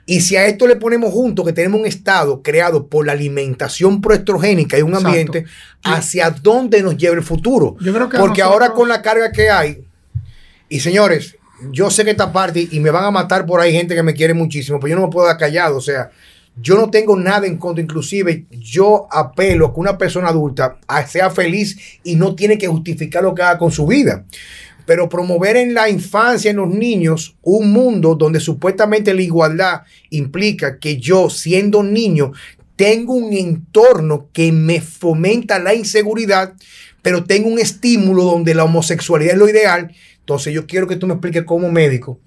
[0.05, 4.01] Y si a esto le ponemos junto que tenemos un estado creado por la alimentación
[4.01, 5.07] proestrogénica y un Exacto.
[5.07, 5.45] ambiente,
[5.83, 7.75] ¿hacia dónde nos lleva el futuro?
[7.79, 9.83] Yo creo que a Porque nosotros- ahora con la carga que hay,
[10.69, 11.35] y señores,
[11.71, 14.13] yo sé que esta parte, y me van a matar por ahí gente que me
[14.15, 15.77] quiere muchísimo, pero yo no me puedo dar callado.
[15.77, 16.09] O sea,
[16.59, 17.83] yo no tengo nada en contra.
[17.83, 22.67] Inclusive, yo apelo a que una persona adulta a- sea feliz y no tiene que
[22.67, 24.25] justificar lo que haga con su vida.
[24.85, 30.79] Pero promover en la infancia, en los niños, un mundo donde supuestamente la igualdad implica
[30.79, 32.31] que yo, siendo niño,
[32.75, 36.53] tengo un entorno que me fomenta la inseguridad,
[37.01, 39.91] pero tengo un estímulo donde la homosexualidad es lo ideal.
[40.19, 42.19] Entonces yo quiero que tú me expliques como médico,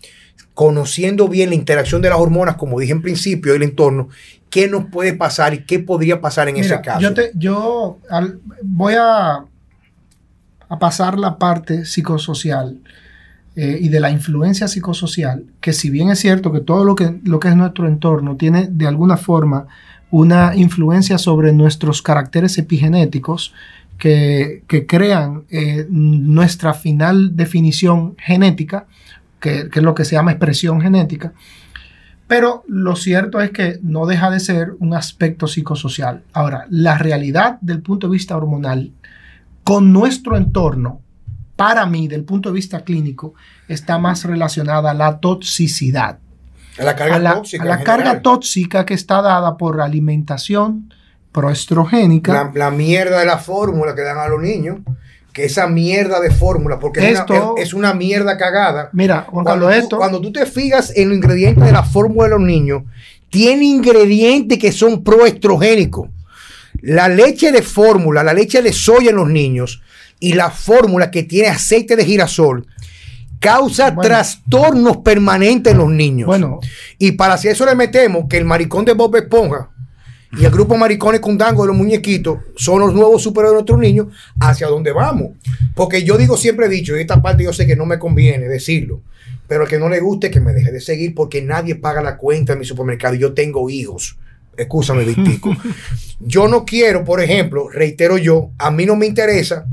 [0.53, 4.09] conociendo bien la interacción de las hormonas, como dije en principio, y el entorno,
[4.51, 7.01] qué nos puede pasar y qué podría pasar en Mira, ese caso.
[7.01, 9.45] Yo, te- yo al- voy a,
[10.69, 12.79] a pasar la parte psicosocial
[13.57, 17.21] eh, y de la influencia psicosocial, que si bien es cierto que todo lo que,
[17.25, 19.67] lo que es nuestro entorno tiene de alguna forma
[20.11, 23.55] una influencia sobre nuestros caracteres epigenéticos
[23.99, 28.87] que, que crean eh, nuestra final definición genética,
[29.41, 31.33] que, que es lo que se llama expresión genética,
[32.27, 36.23] pero lo cierto es que no deja de ser un aspecto psicosocial.
[36.33, 38.93] Ahora, la realidad del punto de vista hormonal
[39.65, 41.01] con nuestro entorno,
[41.57, 43.35] para mí, del punto de vista clínico,
[43.69, 46.19] está más relacionada a la toxicidad,
[46.79, 47.63] a la carga a la, tóxica.
[47.63, 50.93] a la carga tóxica que está dada por alimentación
[51.33, 52.33] proestrogénica.
[52.33, 54.79] la, la mierda de la fórmula que dan a los niños,
[55.33, 58.91] que esa mierda de fórmula, porque es, Esto- una, es, una mierda cagada.
[58.93, 61.83] Mira, Juan Cuando Carlos, tú, esto, cuando tú te fijas en los ingredientes de la
[61.83, 62.83] fórmula de los niños,
[63.31, 66.09] tiene ingredientes que son proestrogénicos.
[66.87, 69.83] La leche de fórmula, la leche de soya en los niños
[70.21, 72.67] y la fórmula que tiene aceite de girasol
[73.41, 74.09] causa Bueno.
[74.09, 76.27] trastornos permanentes en los niños.
[76.27, 76.61] bueno,
[76.99, 79.71] Y para si eso le metemos que el maricón de Bob Esponja
[80.39, 83.79] y el grupo Maricones con Dango de los muñequitos son los nuevos superhéroes de nuestros
[83.79, 84.07] niños,
[84.41, 85.31] ¿hacia dónde vamos?
[85.75, 88.47] Porque yo digo, siempre he dicho, y esta parte yo sé que no me conviene
[88.49, 89.01] decirlo,
[89.47, 92.17] pero al que no le guste que me deje de seguir porque nadie paga la
[92.17, 94.17] cuenta en mi supermercado y yo tengo hijos.
[94.57, 95.55] Excúsame, Victico.
[96.21, 99.67] yo no quiero, por ejemplo, reitero yo, a mí no me interesa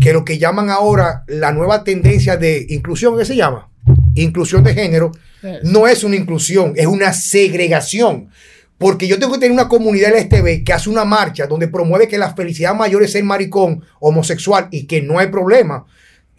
[0.00, 3.68] que lo que llaman ahora la nueva tendencia de inclusión, ¿qué se llama?
[4.14, 5.12] Inclusión de género,
[5.64, 8.28] no es una inclusión, es una segregación.
[8.78, 12.18] Porque yo tengo que tener una comunidad LGTB que hace una marcha donde promueve que
[12.18, 15.86] la felicidad mayor es ser maricón, homosexual y que no hay problema.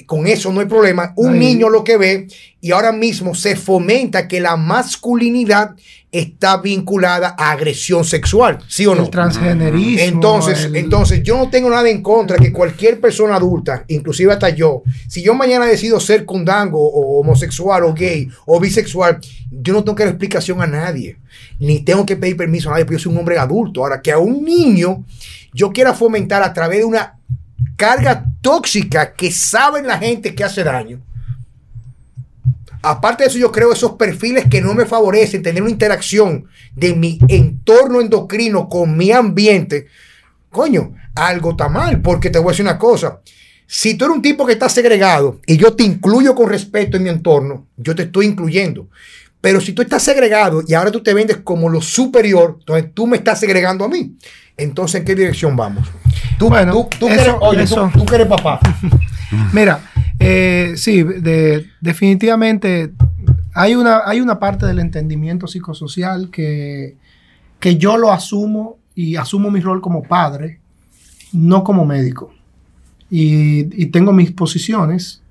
[0.05, 1.13] Con eso no hay problema.
[1.15, 2.27] Un niño lo que ve
[2.61, 5.75] y ahora mismo se fomenta que la masculinidad
[6.11, 9.03] está vinculada a agresión sexual, ¿sí o no?
[9.05, 9.99] El transgenerismo.
[10.03, 14.49] Entonces, el- entonces yo no tengo nada en contra que cualquier persona adulta, inclusive hasta
[14.49, 19.19] yo, si yo mañana decido ser cundango o homosexual o gay o bisexual,
[19.51, 21.17] yo no tengo que dar explicación a nadie,
[21.59, 23.81] ni tengo que pedir permiso a nadie, porque yo soy un hombre adulto.
[23.81, 25.03] Ahora, que a un niño
[25.53, 27.17] yo quiera fomentar a través de una
[27.75, 31.01] carga tóxica que saben la gente que hace daño.
[32.81, 36.93] Aparte de eso, yo creo esos perfiles que no me favorecen tener una interacción de
[36.93, 39.87] mi entorno endocrino con mi ambiente.
[40.49, 43.21] Coño, algo está mal, porque te voy a decir una cosa.
[43.65, 47.03] Si tú eres un tipo que está segregado y yo te incluyo con respeto en
[47.03, 48.89] mi entorno, yo te estoy incluyendo.
[49.39, 53.07] Pero si tú estás segregado y ahora tú te vendes como lo superior, entonces tú
[53.07, 54.17] me estás segregando a mí.
[54.57, 55.87] Entonces, ¿en qué dirección vamos?
[56.37, 57.91] Tú, Bueno, tú, tú que eso- eres, oye, tú- eso.
[57.93, 58.59] tú que eres papá.
[59.53, 59.79] Mira,
[60.19, 62.93] eh, sí, de- definitivamente
[63.53, 66.95] hay una, hay una parte del entendimiento psicosocial que,
[67.59, 70.59] que yo lo asumo y asumo mi rol como padre,
[71.31, 72.33] no como médico.
[73.09, 75.21] Y, y tengo mis posiciones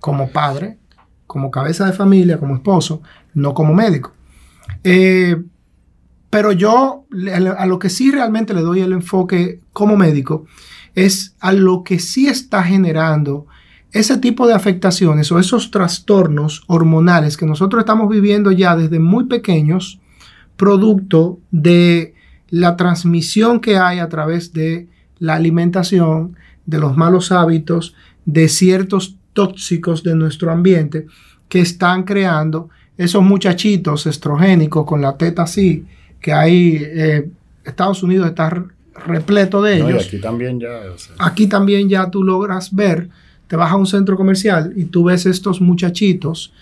[0.00, 0.78] como padre,
[1.26, 3.02] como cabeza de familia, como esposo,
[3.34, 4.12] no como médico.
[4.84, 5.36] Eh,
[6.32, 7.04] pero yo
[7.58, 10.46] a lo que sí realmente le doy el enfoque como médico
[10.94, 13.46] es a lo que sí está generando
[13.92, 19.26] ese tipo de afectaciones o esos trastornos hormonales que nosotros estamos viviendo ya desde muy
[19.26, 20.00] pequeños,
[20.56, 22.14] producto de
[22.48, 29.18] la transmisión que hay a través de la alimentación, de los malos hábitos, de ciertos
[29.34, 31.04] tóxicos de nuestro ambiente
[31.50, 35.84] que están creando esos muchachitos estrogénicos con la teta así,
[36.22, 37.28] que hay, eh,
[37.64, 38.64] Estados Unidos está re-
[39.06, 40.06] repleto de No, y ellos.
[40.06, 40.68] aquí también ya.
[40.94, 43.08] o sea, Aquí también ya tú logras ver,
[43.48, 46.52] te vas a un centro comercial y tú ves estos muchachitos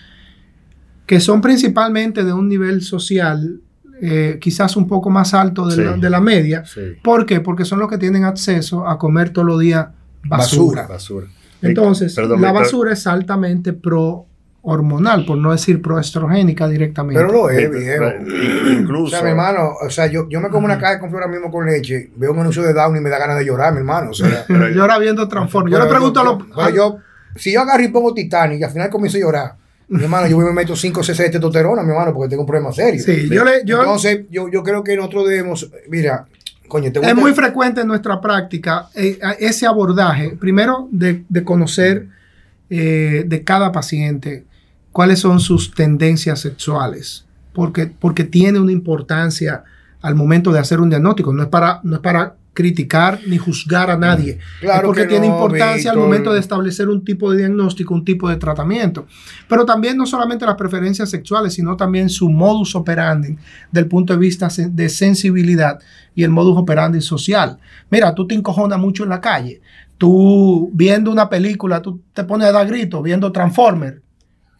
[1.05, 3.59] que son principalmente de un nivel social
[4.03, 5.99] eh, quizás un poco más alto de, la, Sí.
[6.01, 6.65] de la media.
[6.65, 7.39] sí, ¿Por qué?
[7.39, 9.87] Porque son los que tienen acceso a comer todos los días
[10.23, 10.83] basura.
[10.83, 10.87] Basura.
[10.87, 11.27] basura.
[11.61, 14.25] Entonces, Perdón, la basura es altamente pro
[14.63, 17.19] hormonal, por no decir proestrogénica directamente.
[17.19, 18.03] Pero lo es, viejo.
[18.05, 19.11] eh, O Incluso.
[19.15, 21.65] sea, mi hermano, o sea, yo, yo me como una caja de conflora mismo con
[21.65, 24.11] leche, veo un anuncio de Down y me da ganas de llorar, mi hermano.
[24.11, 26.37] O sea, yo ahora viendo Transformers, yo le pregunto a los...
[26.55, 26.97] pero yo,
[27.35, 29.55] si yo agarro y pongo Titanic y al final comienzo a llorar,
[29.87, 32.71] mi hermano, yo me meto 5 cc de testosterona, mi hermano, porque tengo un problema
[32.71, 33.01] serio.
[33.03, 33.63] Sí, yo le...
[33.65, 36.27] Yo, Entonces, yo, yo creo que nosotros debemos, mira,
[36.67, 42.07] coño, te es muy frecuente en nuestra práctica eh, ese abordaje, primero de, de conocer
[42.69, 44.45] eh, de cada paciente
[44.91, 49.63] cuáles son sus tendencias sexuales, porque, porque tiene una importancia
[50.01, 53.89] al momento de hacer un diagnóstico, no es para, no es para criticar ni juzgar
[53.89, 56.09] a nadie, Claro es porque que tiene no, importancia al Víctor.
[56.09, 59.07] momento de establecer un tipo de diagnóstico, un tipo de tratamiento.
[59.47, 63.37] Pero también no solamente las preferencias sexuales, sino también su modus operandi
[63.71, 65.79] del punto de vista de sensibilidad
[66.13, 67.57] y el modus operandi social.
[67.89, 69.61] Mira, tú te encojonas mucho en la calle.
[69.97, 74.01] Tú viendo una película, tú te pones a dar gritos viendo Transformer.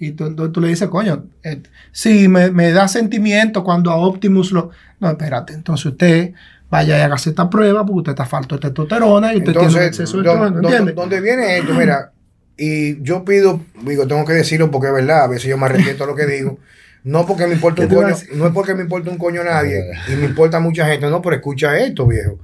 [0.04, 1.62] Y tú, tú- tú le dices, coño, eh,
[1.92, 4.72] sí, me, me da sentimiento cuando a Optimus lo...
[5.00, 6.32] No, espérate, entonces usted
[6.72, 9.88] vaya y hágase esta prueba porque usted está falto de testosterona y usted tiene Entonces,
[9.88, 10.96] exceso de ¿dó- estrógeno, dó- ¿entiendes?
[10.96, 11.74] ¿dónde viene esto?
[11.76, 12.12] Mira,
[12.58, 16.04] y yo pido, digo, tengo que decirlo porque es verdad, a veces yo me arrepiento
[16.06, 16.58] de lo que digo.
[17.04, 19.10] No porque me importa un ¿Qué te iba a coño, no es porque me importa
[19.12, 22.40] un coño a nadie y me importa mucha gente, no, pero escucha esto, viejo.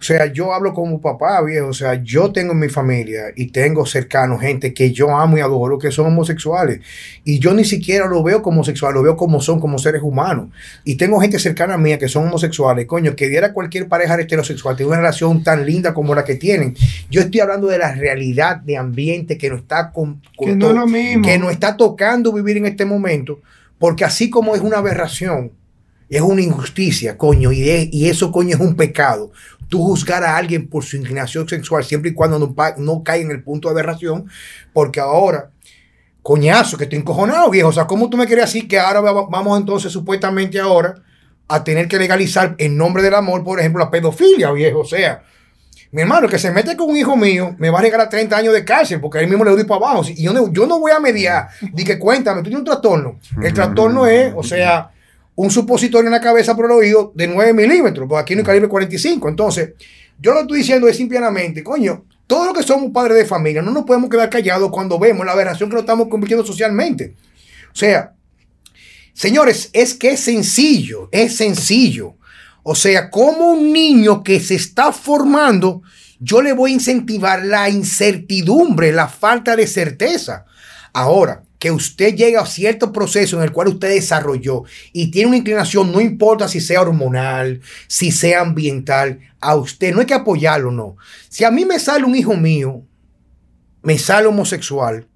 [0.00, 1.66] O sea, yo hablo como papá, viejo.
[1.66, 5.40] O sea, yo tengo en mi familia y tengo cercano gente que yo amo y
[5.40, 6.80] adoro que son homosexuales.
[7.24, 10.50] Y yo ni siquiera lo veo como homosexual, lo veo como son, como seres humanos.
[10.84, 12.86] Y tengo gente cercana a mía que son homosexuales.
[12.86, 16.76] Coño, que diera cualquier pareja heterosexual, tener una relación tan linda como la que tienen.
[17.10, 20.72] Yo estoy hablando de la realidad de ambiente que nos está con, con Que no
[20.72, 21.24] lo mismo.
[21.24, 23.40] que nos está tocando vivir en este momento,
[23.78, 25.50] porque así como es una aberración,
[26.08, 29.30] es una injusticia, coño, y, es- y eso, coño, es un pecado.
[29.68, 33.30] Tú juzgar a alguien por su inclinación sexual siempre y cuando no, no cae en
[33.30, 34.26] el punto de aberración,
[34.72, 35.50] porque ahora,
[36.22, 37.68] coñazo, que estoy encojonado, viejo.
[37.68, 40.94] O sea, ¿cómo tú me quieres decir que ahora va- vamos entonces supuestamente ahora
[41.48, 44.80] a tener que legalizar en nombre del amor, por ejemplo, la pedofilia, viejo?
[44.80, 45.22] O sea,
[45.90, 48.52] mi hermano, que se mete con un hijo mío, me va a regalar 30 años
[48.52, 50.02] de cárcel, porque él mismo le doy para abajo.
[50.06, 51.48] Y yo no, yo no voy a mediar.
[51.72, 53.18] Dije, cuéntame, tú tienes un trastorno.
[53.42, 54.90] El trastorno es, o sea,
[55.40, 58.44] un supositorio en la cabeza por el oído de 9 milímetros, porque aquí no hay
[58.44, 59.28] calibre 45.
[59.28, 59.70] Entonces,
[60.18, 63.70] yo lo estoy diciendo es simplemente, coño, todo lo que somos padres de familia, no
[63.70, 67.14] nos podemos quedar callados cuando vemos la aberración que nos estamos convirtiendo socialmente.
[67.72, 68.14] O sea,
[69.12, 72.16] señores, es que es sencillo, es sencillo.
[72.64, 75.82] O sea, como un niño que se está formando,
[76.18, 80.46] yo le voy a incentivar la incertidumbre, la falta de certeza.
[80.92, 85.36] Ahora, que usted llega a cierto proceso en el cual usted desarrolló y tiene una
[85.38, 90.70] inclinación, no importa si sea hormonal, si sea ambiental, a usted no hay que apoyarlo,
[90.70, 90.96] no.
[91.28, 92.82] Si a mí me sale un hijo mío,
[93.82, 95.06] me sale homosexual,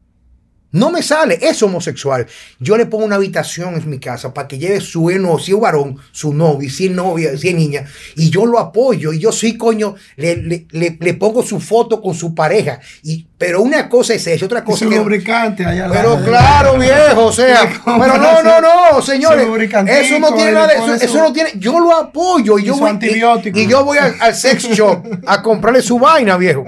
[0.73, 2.27] no me sale, es homosexual.
[2.59, 5.61] Yo le pongo una habitación en mi casa para que lleve su eno, si es
[5.61, 7.85] varón, su novio, si es novia, si es niña,
[8.17, 9.13] y yo lo apoyo.
[9.13, 12.81] Y yo sí, coño, le, le, le, pongo su foto con su pareja.
[13.03, 14.91] Y, pero una cosa es eso, otra cosa es.
[14.91, 17.71] lubricante allá Pero claro, viejo, o sea.
[17.85, 19.47] pero no, no, no, señores.
[19.89, 21.51] Eso no tiene nada, eso, eso, no tiene.
[21.57, 22.59] Yo lo apoyo.
[22.59, 26.39] Y, yo voy, y, y, yo voy al, al sex shop a comprarle su vaina,
[26.39, 26.65] viejo.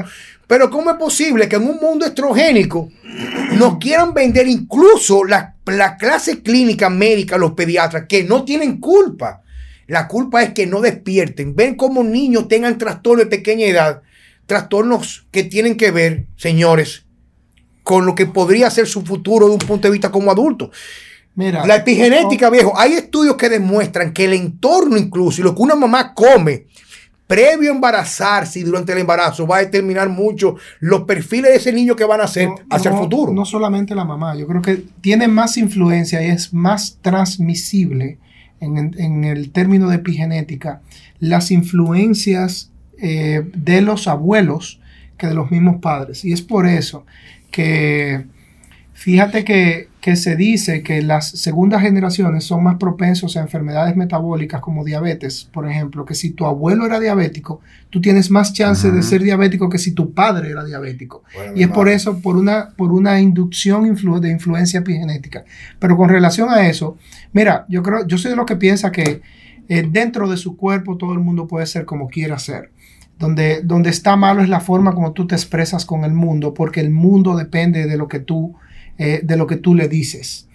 [0.47, 2.91] Pero ¿cómo es posible que en un mundo estrogénico
[3.57, 5.55] nos quieran vender incluso la,
[5.99, 9.43] clase clínica médica, los pediatras, que no tienen culpa?
[9.87, 11.55] La culpa es que no despierten.
[11.55, 14.03] Ven cómo niños tengan trastornos de pequeña edad,
[14.47, 17.05] trastornos que tienen que ver, señores,
[17.83, 20.71] con lo que podría ser su futuro de un punto de vista como adulto.
[21.37, 25.63] Mira, la epigenética, viejo, hay estudios que demuestran que el entorno incluso y lo que
[25.63, 26.67] una mamá come
[27.27, 31.73] previo a embarazarse y durante el embarazo va a determinar mucho los perfiles de ese
[31.73, 33.33] niño que van a ser hacia el futuro.
[33.33, 38.19] No solamente la mamá, yo creo que tiene más influencia y es más transmisible
[38.61, 40.81] en, el término de epigenética
[41.19, 44.81] las influencias eh, de los abuelos
[45.19, 46.25] que de los mismos padres.
[46.25, 47.05] Y es por eso
[47.51, 48.25] que
[48.95, 54.85] Fíjate que, se dice que las segundas generaciones son más propensos a enfermedades metabólicas como
[54.85, 59.23] diabetes, por ejemplo, que si tu abuelo era diabético, tú tienes más chance de ser
[59.23, 61.23] diabético que si tu padre era diabético.
[61.55, 65.45] y es por eso, por una, por una inducción de influencia epigenética.
[65.79, 66.99] Pero con relación a eso,
[67.33, 69.23] mira, yo creo, yo soy de los que piensa que
[69.69, 72.71] eh, dentro de su cuerpo todo el mundo puede ser como quiera ser.
[73.19, 76.81] Donde, donde está malo es la forma como tú te expresas con el mundo, porque
[76.81, 78.55] el mundo depende de lo que tú
[78.99, 80.49] eh, de lo que tú le dices.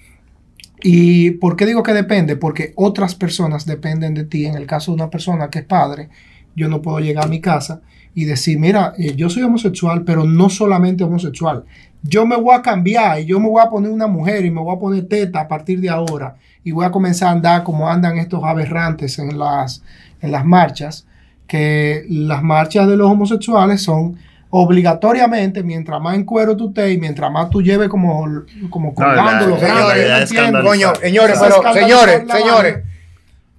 [0.81, 2.35] ¿Y por qué digo que depende?
[2.37, 4.45] Porque otras personas dependen de ti.
[4.45, 6.09] En el caso de una persona que es padre,
[6.55, 7.81] yo no puedo llegar a mi casa
[8.15, 11.65] y decir, mira, eh, yo soy homosexual, pero no solamente homosexual.
[12.01, 14.61] Yo me voy a cambiar y yo me voy a poner una mujer y me
[14.61, 17.89] voy a poner teta a partir de ahora y voy a comenzar a andar como
[17.89, 19.83] andan estos aberrantes en las,
[20.21, 21.05] en las marchas,
[21.47, 24.17] que las marchas de los homosexuales son
[24.51, 29.47] obligatoriamente, mientras más en cuero tú estés y mientras más tú lleves como, como colgando
[29.47, 30.29] los grandes.
[30.29, 32.77] señores, pero, señores, señores.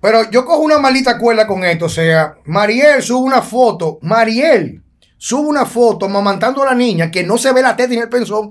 [0.01, 1.85] Pero yo cojo una maldita cuerda con esto.
[1.85, 3.99] O sea, Mariel sube una foto.
[4.03, 4.83] Mariel
[5.19, 8.09] sube una foto mamantando a la niña que no se ve la teta ni el
[8.09, 8.51] penzón.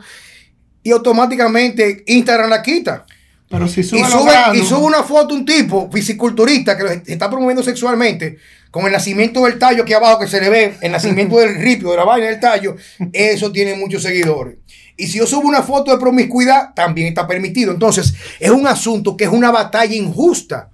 [0.84, 3.06] Y automáticamente Instagram la quita.
[3.50, 7.28] Pero si sube, y, sube, y sube una foto un tipo fisiculturista que lo está
[7.30, 8.38] promoviendo sexualmente
[8.72, 11.91] con el nacimiento del tallo aquí abajo que se le ve, el nacimiento del ripio,
[11.91, 12.76] de la vaina del tallo,
[13.13, 14.57] eso tiene muchos seguidores.
[14.95, 17.72] Y si yo subo una foto de promiscuidad, también está permitido.
[17.72, 20.70] Entonces, es un asunto que es una batalla injusta.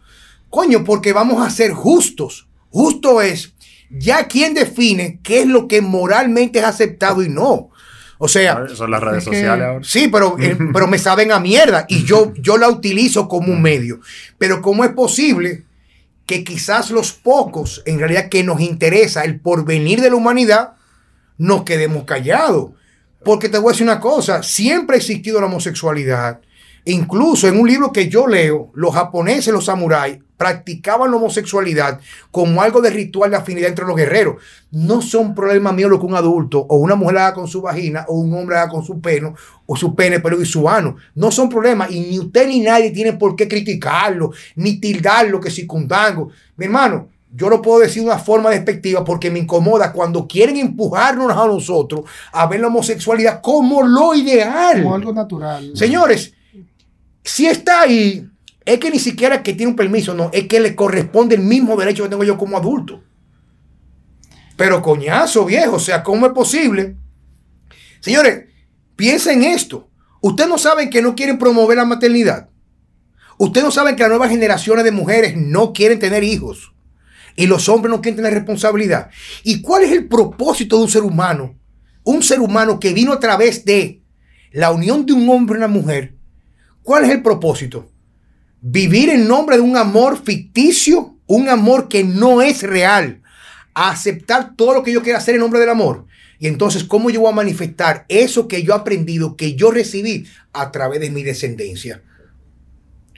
[0.49, 2.47] Coño, porque vamos a ser justos.
[2.71, 3.53] Justo es
[3.91, 7.69] ya quien define qué es lo que moralmente es aceptado y no.
[8.17, 9.83] O sea, son las redes sociales ahora.
[9.83, 13.61] Sí, pero, eh, pero me saben a mierda y yo, yo la utilizo como un
[13.61, 13.99] medio.
[14.39, 15.64] Pero ¿cómo es posible
[16.25, 20.73] que quizás los pocos, en realidad que nos interesa el porvenir de la humanidad,
[21.37, 22.71] nos quedemos callados.
[23.23, 26.41] Porque te voy a decir una cosa, siempre ha existido la homosexualidad.
[26.85, 31.99] Incluso en un libro que yo leo, los japoneses, los samuráis, practicaban la homosexualidad
[32.31, 34.41] como algo de ritual de afinidad entre los guerreros.
[34.71, 38.05] No son problemas míos lo que un adulto o una mujer haga con su vagina
[38.07, 39.33] o un hombre haga con su pene
[39.65, 40.95] o su pene, pero y su ano.
[41.15, 45.49] No son problemas y ni usted ni nadie tiene por qué criticarlo, ni tildarlo que
[45.49, 46.29] circundango.
[46.57, 50.57] Mi hermano, yo lo puedo decir de una forma despectiva porque me incomoda cuando quieren
[50.57, 54.83] empujarnos a nosotros a ver la homosexualidad como lo ideal.
[54.83, 55.71] Como algo natural.
[55.75, 56.33] Señores,
[57.23, 58.25] si está ahí,
[58.65, 61.77] es que ni siquiera que tiene un permiso, no, es que le corresponde el mismo
[61.77, 63.03] derecho que tengo yo como adulto.
[64.57, 66.95] Pero coñazo, viejo, o sea, ¿cómo es posible?
[67.99, 68.45] Señores,
[68.95, 69.89] piensen en esto.
[70.21, 72.49] Ustedes no saben que no quieren promover la maternidad.
[73.37, 76.73] Ustedes no saben que las nuevas generaciones de mujeres no quieren tener hijos.
[77.35, 79.09] Y los hombres no quieren tener responsabilidad.
[79.43, 81.59] ¿Y cuál es el propósito de un ser humano?
[82.03, 84.01] Un ser humano que vino a través de
[84.51, 86.15] la unión de un hombre y una mujer.
[86.81, 87.91] ¿Cuál es el propósito?
[88.61, 93.21] Vivir en nombre de un amor ficticio, un amor que no es real.
[93.73, 96.05] aceptar todo lo que yo quiera hacer en nombre del amor.
[96.39, 100.25] Y entonces, ¿cómo yo voy a manifestar eso que yo he aprendido, que yo recibí
[100.53, 102.01] a través de mi descendencia?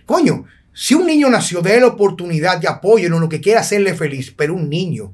[0.07, 3.93] Coño, si un niño nació de la oportunidad de apoyo en lo que quiera hacerle
[3.93, 5.13] feliz, pero un niño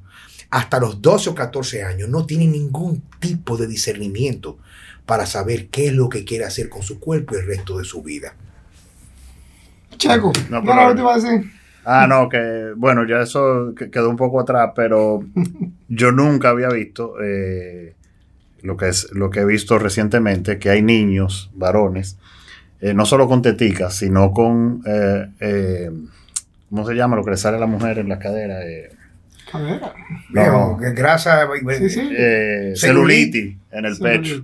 [0.49, 4.59] hasta los 12 o 14 años no tiene ningún tipo de discernimiento
[5.05, 8.03] para saber qué es lo que quiere hacer con su cuerpo el resto de su
[8.03, 8.35] vida.
[9.97, 11.51] Chaco, No, no, te iba a decir.
[11.85, 15.23] Ah, no, que bueno, ya eso que- quedó un poco atrás, pero
[15.89, 17.95] yo nunca había visto eh,
[18.61, 22.17] lo que es lo que he visto recientemente, que hay niños, varones,
[22.79, 25.91] eh, no solo con teticas, sino con eh, eh,
[26.69, 27.15] ¿cómo se llama?
[27.17, 28.65] Lo que le sale a la mujer en la cadera.
[28.65, 28.89] eh,
[29.51, 29.93] Cadera.
[30.29, 31.47] No, que grasa.
[31.77, 32.09] Sí, sí.
[32.17, 33.57] eh, Celulitis.
[33.71, 34.41] en el pecho.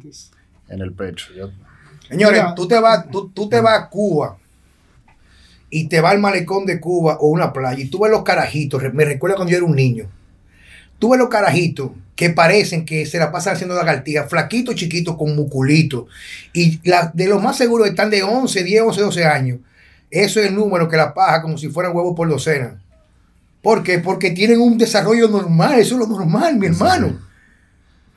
[0.68, 1.34] En el pecho.
[1.34, 1.50] Yo-
[2.10, 2.56] Señores, Mira.
[2.56, 4.36] tú te vas, tú, tú te vas a Cuba
[5.70, 8.82] y te vas al malecón de Cuba o una playa y tú ves los carajitos.
[8.93, 10.05] Me recuerda cuando yo era un niño.
[10.97, 15.36] Tú ves los carajitos que parecen que se la pasan haciendo lagartijas, flaquitos, chiquitos, con
[15.36, 16.05] muculitos.
[16.53, 19.59] Y la- de los más seguros están de 11, 10, 11, 12 años.
[20.11, 22.82] Eso es el número que la paja como si fueran huevos por docena.
[23.61, 23.99] ¿Por qué?
[23.99, 25.80] Porque tienen un desarrollo normal.
[25.80, 27.20] Eso es lo normal, mi hermano.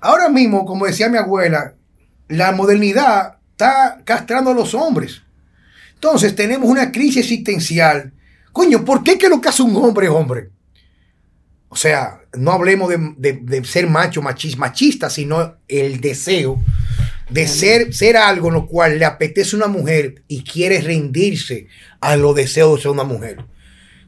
[0.00, 1.74] Ahora mismo, como decía mi abuela,
[2.28, 5.22] la modernidad está castrando a los hombres.
[6.02, 8.12] Entonces tenemos una crisis existencial.
[8.52, 10.50] Coño, ¿por qué que lo que hace un hombre es hombre?
[11.68, 16.60] O sea, no hablemos de, de- de ser macho, machis- machista, sino el deseo
[17.30, 21.68] de ser, ser algo en lo cual le apetece una mujer y quiere rendirse
[22.00, 23.38] a los deseos de ser una mujer.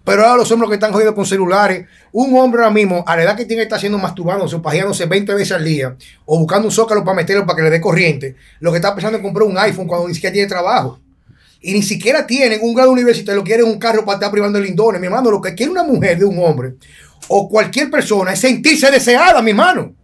[0.04, 3.22] Pero ahora los hombres que están jodidos con celulares, un hombre ahora mismo, a la
[3.22, 6.72] edad que tiene estar haciendo masturbándose o pajeándose 20 veces al día, o buscando un
[6.74, 9.56] zócalo para meterlo para que le dé corriente, lo que está pensando es comprar un
[9.56, 10.98] iPhone cuando ni siquiera tiene trabajo.
[11.66, 14.64] Y ni siquiera tienen un grado universitario, lo quieren un carro para estar privando el
[14.64, 15.00] lindones.
[15.00, 16.74] Mi hermano, lo que quiere una mujer de un hombre
[17.28, 19.94] o cualquier persona es sentirse deseada, mi hermano.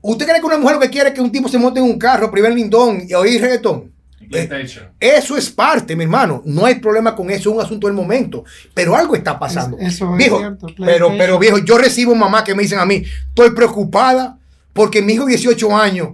[0.00, 1.86] ¿Usted cree que una mujer lo que quiere es que un tipo se monte en
[1.86, 3.92] un carro, privar el lindón y oír reggaetón?
[4.30, 4.86] PlayStation.
[5.00, 6.42] Eso es parte, mi hermano.
[6.46, 8.44] No hay problema con eso, es un asunto del momento.
[8.72, 9.76] Pero algo está pasando.
[9.78, 12.86] Es- eso es viejo, cierto, pero, pero viejo, yo recibo mamá que me dicen a
[12.86, 14.38] mí, estoy preocupada
[14.72, 16.08] porque mi hijo de 18 años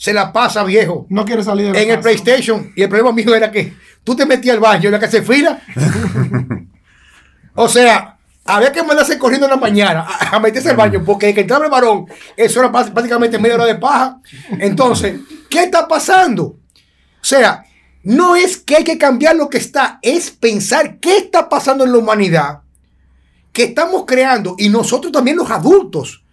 [0.00, 2.00] se la pasa viejo No quiere salir de la en el.
[2.00, 2.72] PlayStation.
[2.74, 5.60] Y el problema mío era que tú te metías al baño, era que se fila.
[7.54, 11.26] o sea, había que mandarse corriendo en la mañana a, a meterse al baño porque
[11.26, 14.18] de que entraba el varón, eso era básicamente media hora de paja.
[14.58, 15.20] Entonces,
[15.50, 16.44] ¿qué está pasando?
[16.44, 16.56] O
[17.20, 17.62] sea,
[18.02, 21.92] no es que hay que cambiar lo que está, es pensar qué está pasando en
[21.92, 22.60] la humanidad,
[23.52, 26.24] que estamos creando, y nosotros también los adultos,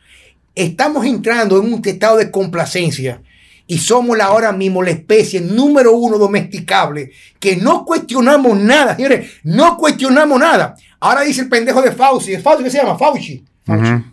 [0.56, 3.22] estamos entrando en un estado de complacencia
[3.68, 9.32] y somos la ahora mismo la especie número uno domesticable que no cuestionamos nada, señores,
[9.44, 10.76] no cuestionamos nada.
[11.00, 12.98] Ahora dice el pendejo de Fauci, ¿es Fauci que se llama?
[12.98, 13.44] Fauci.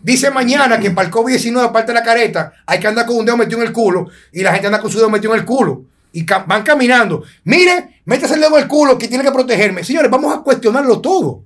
[0.03, 3.25] Dice mañana que para el COVID-19, aparte de la careta, hay que andar con un
[3.25, 5.45] dedo metido en el culo y la gente anda con su dedo metido en el
[5.45, 5.85] culo.
[6.11, 7.23] Y ca- van caminando.
[7.45, 9.83] Mire, métase el dedo en el culo que tiene que protegerme.
[9.83, 11.43] Señores, vamos a cuestionarlo todo.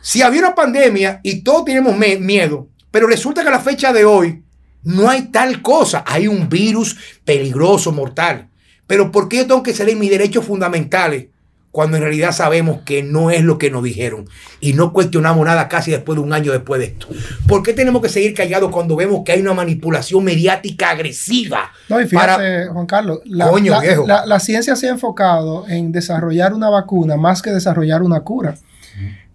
[0.00, 4.04] Si había una pandemia y todos tenemos miedo, pero resulta que a la fecha de
[4.04, 4.41] hoy
[4.84, 6.04] no hay tal cosa.
[6.06, 8.48] Hay un virus peligroso, mortal.
[8.86, 11.26] Pero ¿por qué yo tengo que salir mis derechos fundamentales
[11.70, 14.26] cuando en realidad sabemos que no es lo que nos dijeron
[14.60, 17.06] y no cuestionamos nada casi después de un año después de esto?
[17.46, 21.72] ¿Por qué tenemos que seguir callados cuando vemos que hay una manipulación mediática agresiva?
[21.88, 24.06] No, y para- fíjate, Juan Carlos, la, Coño, la- viejo.
[24.06, 28.56] la- la ciencia se ha enfocado en desarrollar una vacuna más que desarrollar una cura.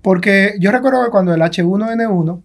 [0.04, 2.42] Porque yo recuerdo que cuando el H1N1,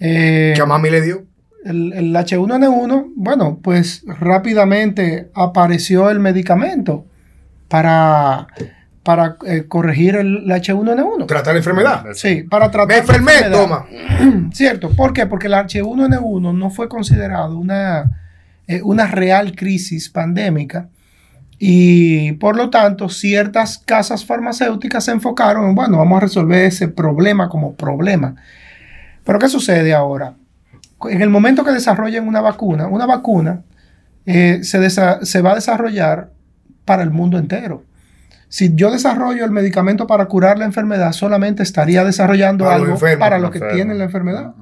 [0.00, 1.24] eh, que a mami le dio.
[1.64, 7.06] El, el H1N1, bueno, pues rápidamente apareció el medicamento
[7.68, 8.48] para,
[9.02, 11.26] para eh, corregir el, H1N1.
[11.26, 12.06] Tratar la enfermedad.
[12.14, 13.62] Sí, para tratar Me la enfermé, enfermedad.
[13.62, 13.86] toma.
[14.52, 15.26] Cierto, ¿por qué?
[15.26, 18.18] Porque el H1N1 no fue considerado una,
[18.66, 20.88] eh, una real crisis pandémica
[21.58, 26.88] y por lo tanto ciertas casas farmacéuticas se enfocaron en, bueno, vamos a resolver ese
[26.88, 28.34] problema como problema.
[29.24, 30.34] Pero ¿qué sucede ahora?
[31.08, 33.62] En el momento que desarrollen una vacuna, una vacuna
[34.26, 36.30] eh, se, desa- se va a desarrollar
[36.84, 37.84] para el mundo entero.
[38.48, 43.38] Si yo desarrollo el medicamento para curar la enfermedad, solamente estaría desarrollando Para algo para
[43.38, 44.52] los que tienen la enfermedad.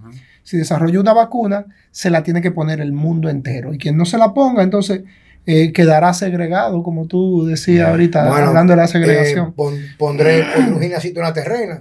[0.43, 3.75] Si desarrollo una vacuna, se la tiene que poner el mundo entero.
[3.75, 5.03] Y quien no se la ponga, entonces
[5.47, 9.49] eh, quedará segregado, como tú decías ahorita, Bueno, hablando de la segregación.
[9.49, 11.81] eh, pon- pondré, pondré un gimnasito en la terrena.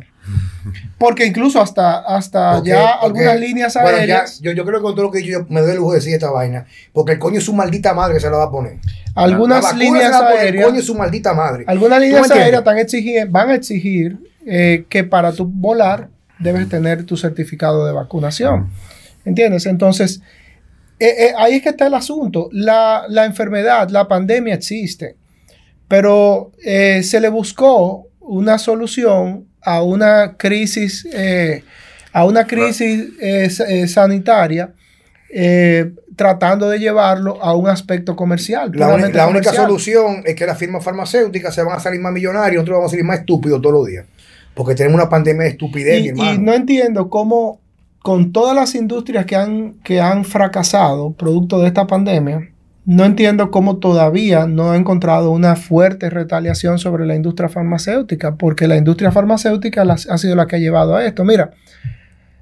[0.98, 4.96] Porque incluso hasta, hasta ya algunas líneas bueno, ya, aéreas, yo, yo creo que con
[4.96, 6.66] todo lo que yo, yo me doy el lujo de decir esta vaina.
[6.94, 8.78] Porque el coño es su maldita madre que se la va a poner.
[9.16, 11.64] algunas La líneas se la va a poner, El aéreas, coño es su maldita madre.
[11.68, 16.10] algunas ¿Tú me líneas aéreas están exigir- van a exigir eh, que para tu volar
[16.40, 18.70] debes tener tu certificado de vacunación.
[19.26, 19.66] ¿Entiendes?
[19.66, 20.22] Entonces,
[21.00, 22.50] eh, eh, ahí es que está el asunto.
[22.52, 25.16] La, la enfermedad, la pandemia existe,
[25.88, 31.62] pero eh, se le buscó una solución a una crisis, eh,
[32.14, 34.72] a una crisis eh, eh, sanitaria
[35.30, 38.72] eh, tratando de llevarlo a un aspecto comercial.
[38.74, 42.78] La, única solución es que las firmas farmacéuticas se van a salir más millonarios, nosotros
[42.78, 44.06] vamos a salir más estúpidos todos los días.
[44.54, 47.60] Porque tenemos una pandemia de estupidez, Y, y no entiendo cómo
[48.02, 52.50] con todas las industrias que han, que han fracasado producto de esta pandemia,
[52.88, 58.66] no entiendo cómo todavía no he encontrado una fuerte retaliación sobre la industria farmacéutica, porque
[58.66, 61.26] la industria farmacéutica ha sido la que ha llevado a esto.
[61.26, 61.52] Mira,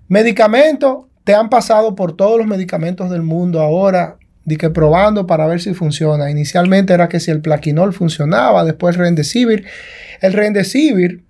[0.07, 5.47] medicamentos, te han pasado por todos los medicamentos del mundo ahora, de que probando para
[5.47, 6.29] ver si funciona.
[6.29, 9.65] Inicialmente era que si el plaquinol funcionaba, después el Remdesivir.
[10.21, 11.23] El Remdesivir,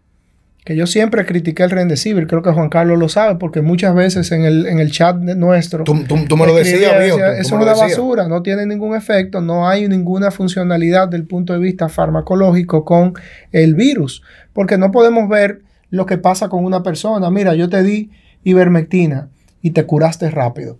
[0.66, 4.32] que yo siempre critiqué el Remdesivir, creo que Juan Carlos lo sabe, porque muchas veces
[4.34, 5.84] en el, en el chat nuestro...
[5.86, 9.40] Tú, tú- tú me lo decías, decía, me es una basura, no tiene ningún efecto,
[9.42, 13.14] no hay ninguna funcionalidad del punto de vista farmacológico con
[13.52, 15.62] el virus, porque no podemos ver
[15.92, 17.30] lo que pasa con una persona.
[17.30, 18.10] Mira, yo te di
[18.44, 19.30] ivermectina
[19.62, 20.80] y te curaste rápido.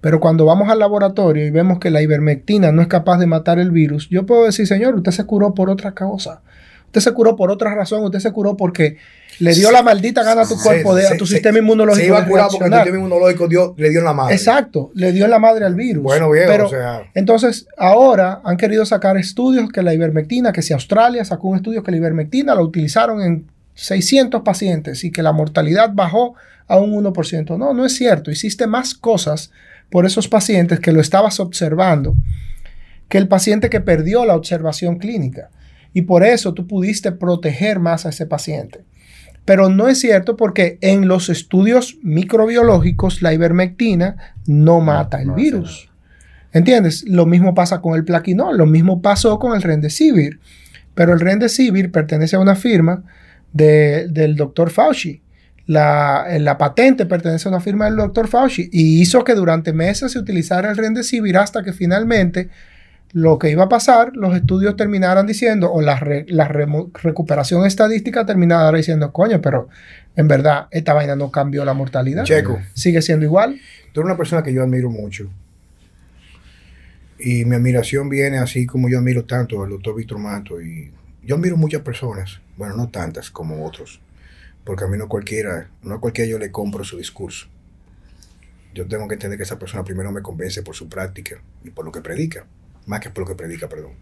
[0.00, 3.58] Pero cuando vamos al laboratorio y vemos que la ivermectina no es capaz de matar
[3.58, 6.40] el virus, yo puedo decir, señor, usted se curó por otra causa.
[6.92, 8.98] Usted se curó por otra razón, usted se curó porque
[9.38, 12.02] le dio la maldita gana a tu cuerpo, de, a tu sistema inmunológico.
[12.02, 14.34] Se iba a curar porque el sistema inmunológico dio- le dio en la madre.
[14.34, 16.02] Exacto, le dio en la madre al virus.
[16.02, 17.10] Bueno, viejo, Pero, o sea.
[17.14, 21.82] entonces, ahora han querido sacar estudios que la ivermectina, que si Australia sacó un estudio
[21.82, 26.34] que la ivermectina la utilizaron en 600 pacientes y que la mortalidad bajó
[26.68, 27.56] a un 1%.
[27.56, 28.30] No, no es cierto.
[28.30, 29.50] Hiciste más cosas
[29.88, 32.14] por esos pacientes que lo estabas observando
[33.08, 35.48] que el paciente que perdió la observación clínica.
[35.92, 38.84] Y por eso tú pudiste proteger más a ese paciente.
[39.44, 45.34] Pero no es cierto porque en los estudios microbiológicos la ivermectina no mata el no
[45.34, 45.90] virus.
[46.52, 47.04] ¿Entiendes?
[47.08, 50.38] Lo mismo pasa con el plaquinol, lo mismo pasó con el Remdesivir.
[50.94, 53.04] Pero el Remdesivir pertenece a una firma
[53.52, 55.22] de- del doctor Fauci.
[55.66, 60.12] La, la patente pertenece a una firma del doctor Fauci y hizo que durante meses
[60.12, 62.50] se utilizara el Remdesivir hasta que finalmente
[63.14, 68.24] lo que iba a pasar, los estudios terminaran diciendo, o la, re- la recuperación estadística
[68.24, 69.68] terminara diciendo, coño, pero
[70.16, 72.24] en verdad esta vaina no cambió la mortalidad.
[72.24, 73.60] Checo, Sigue siendo igual.
[73.92, 75.30] tú eres una persona que yo admiro mucho.
[77.18, 80.60] Y mi admiración viene así como yo admiro tanto al doctor Víctor Mato.
[80.60, 80.90] Y
[81.22, 84.00] yo admiro muchas personas, bueno, no tantas como otros,
[84.64, 87.46] porque a mí no cualquiera, no a cualquiera yo le compro su discurso.
[88.74, 91.84] Yo tengo que entender que esa persona primero me convence por su práctica y por
[91.84, 92.46] lo que predica,
[92.86, 93.92] más que por lo que predica, perdón.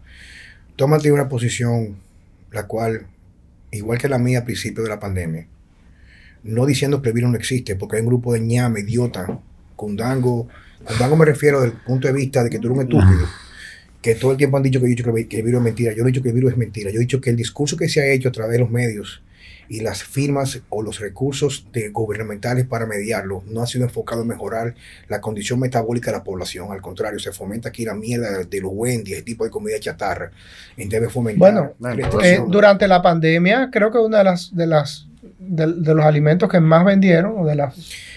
[0.75, 1.97] Tómate una posición
[2.51, 3.07] la cual,
[3.71, 5.47] igual que la mía al principio de la pandemia,
[6.43, 9.39] no diciendo que el virus no existe, porque hay un grupo de ñame, idiota,
[9.75, 10.47] cundango,
[10.83, 13.27] cundango me refiero desde el punto de vista de que tú eres un estúpido,
[14.01, 15.93] que todo el tiempo han dicho que, yo he dicho que, el virus es mentira.
[15.93, 16.89] Yo no he dicho que el virus es mentira.
[16.89, 19.21] Yo he dicho que el discurso que se ha hecho a través de los medios
[19.71, 24.27] y las firmas o los recursos de gubernamentales para mediarlo no ha sido enfocado en
[24.27, 24.75] mejorar
[25.07, 26.73] la condición metabólica de la población.
[26.73, 30.29] Al contrario, se fomenta aquí la mierda de los Wendy, ese tipo de comida chatarra.
[30.75, 32.51] Y debe fomentar Bueno, Eh, restricción.
[32.51, 35.07] durante la pandemia, creo que una de las de las
[35.39, 37.73] de, de los alimentos que más vendieron o de las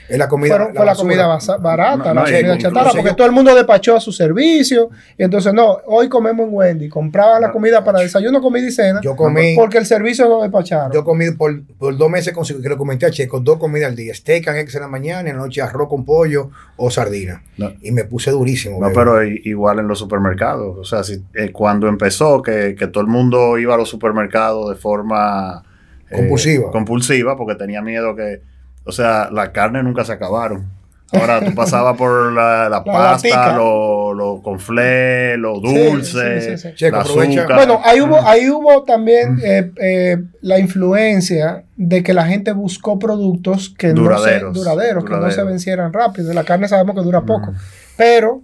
[0.08, 2.90] es la comida, fueron- fue la comida basa- barata, No, la no, comida incluso chatarra,
[2.92, 6.54] porque yo- todo el mundo despachó a su servicio y entonces no, hoy comemos en
[6.54, 10.28] Wendy, compraban la No, comida para desayuno, comida y cena, Yo comí, porque el servicio
[10.28, 10.92] lo despacharon.
[10.92, 13.96] yo comí por, por dos meses conseguí, que lo comenté a Checo, dos comidas al
[13.96, 17.42] día, steak and eggs en la mañana, en la noche arroz con pollo o sardina.
[17.56, 17.72] No.
[17.80, 18.76] Y me puse durísimo.
[18.80, 18.94] No, bebé.
[18.94, 20.76] pero igual en los supermercados.
[20.78, 24.70] O sea, si, eh, cuando empezó que, que todo el mundo iba a los supermercados
[24.70, 25.62] de forma
[26.10, 26.70] eh, Compulsiva.
[26.70, 28.40] compulsiva, porque tenía miedo que.
[28.84, 30.72] O sea, la carne nunca se acabaron.
[31.12, 36.68] Ahora tú pasabas por la, la pasta, los lo conflé, los Sí, dulces, sí, sí,
[36.70, 36.74] sí.
[36.74, 37.40] Checo, aprovecha.
[37.42, 37.56] azúcar.
[37.56, 38.26] Bueno, ahí hubo, Mm.
[38.26, 44.48] ahí hubo también eh, eh, la influencia de que la gente buscó productos que Duraderos,
[44.48, 46.32] no se, duraderos, que no se vencieran rápido.
[46.32, 47.56] La carne sabemos que dura poco, Mm.
[47.96, 48.42] pero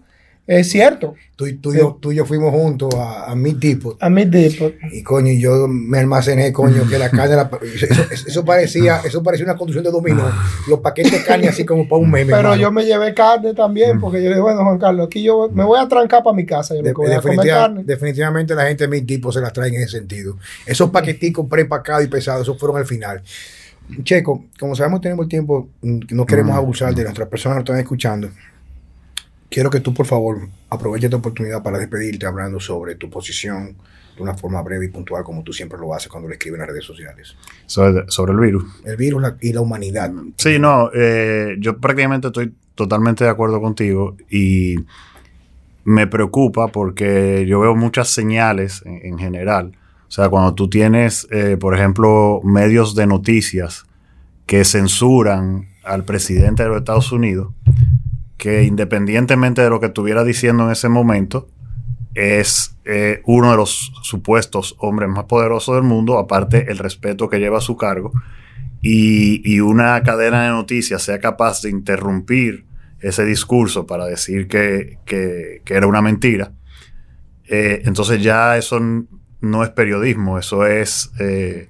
[0.58, 1.14] es cierto.
[1.36, 3.96] Tú, y- tú, yo, tú y yo fuimos juntos a, a mi tipo.
[4.00, 7.50] A mí tipo, Y coño, yo me almacené, coño, que la carne, la-
[8.10, 10.30] eso, parecía, eso parecía una construcción de dominó.
[10.68, 12.26] Los paquetes de carne así como para un meme.
[12.26, 12.60] pero hermano.
[12.60, 15.64] yo me llevé carne también, porque yo le dije, bueno, Juan Carlos, aquí yo me
[15.64, 17.84] voy a trancar para mi casa, yo De- voy a comer carne.
[17.84, 20.36] definitivamente la gente de mi tipo se las trae en ese sentido.
[20.66, 23.22] Esos paqueticos preempacados y pesados, esos fueron al final.
[24.04, 26.58] Checo, como sabemos tenemos el tiempo, mm, no queremos Mm.
[26.58, 28.28] abusar de nuestras personas que nos están escuchando.
[29.50, 30.38] Quiero que tú, por favor,
[30.70, 33.74] aproveches esta oportunidad para despedirte hablando sobre tu posición
[34.16, 36.60] de una forma breve y puntual, como tú siempre lo haces cuando lo escribes en
[36.60, 37.34] las redes sociales.
[37.66, 38.64] sobre, sobre el virus.
[38.84, 40.12] El virus la- y la humanidad.
[40.36, 44.76] Sí, no, eh, yo prácticamente estoy totalmente de acuerdo contigo y
[45.84, 49.72] me preocupa porque yo veo muchas señales en, en general.
[50.08, 53.84] O sea, cuando tú tienes, eh, por ejemplo, medios de noticias
[54.46, 57.52] que censuran al presidente de los Estados Unidos,
[58.40, 61.50] que independientemente de lo que estuviera diciendo en ese momento,
[62.14, 67.38] es eh, uno de los supuestos hombres más poderosos del mundo, aparte el respeto que
[67.38, 68.12] lleva a su cargo,
[68.82, 72.64] y, una cadena de noticias sea capaz de interrumpir
[73.00, 74.96] ese discurso para decir que,
[75.66, 76.52] era una mentira,
[77.46, 78.80] eh, entonces ya eso
[79.42, 81.68] no es periodismo, eso es eh,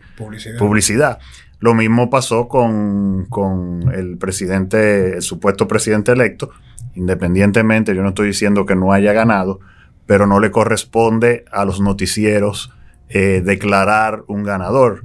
[0.56, 1.18] publicidad.
[1.60, 6.50] Lo mismo pasó con, con, el presidente, el supuesto presidente electo,
[6.94, 9.60] independientemente, yo no estoy diciendo que no haya ganado,
[10.06, 12.72] pero no le corresponde a los noticieros
[13.10, 15.02] eh, declarar un ganador.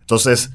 [0.00, 0.52] Entonces,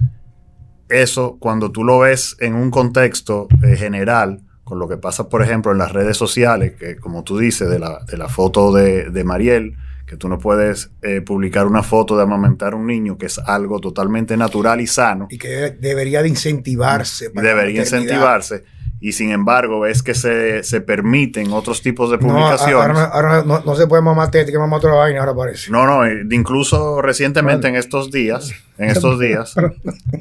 [0.90, 5.42] eso cuando tú lo ves en un contexto eh, general, con lo que pasa, por
[5.42, 9.10] ejemplo, en las redes sociales, que como tú dices, de la, de la foto de,
[9.10, 9.78] de, Mariel,
[10.08, 13.38] que tú no puedes eh, publicar una foto de amamentar a un niño, que es
[13.38, 15.28] algo totalmente natural y sano.
[15.30, 17.30] Y que debería de incentivarse.
[17.30, 18.64] debería incentivarse
[19.00, 22.98] y sin embargo ves que se, se permiten otros tipos de publicaciones.
[22.98, 25.72] No, ahora, no, se puede mamar tete, que mamar otra vaina, ahora parece.
[25.72, 29.56] No, no, eh, incluso recientemente en estos días, en estos días,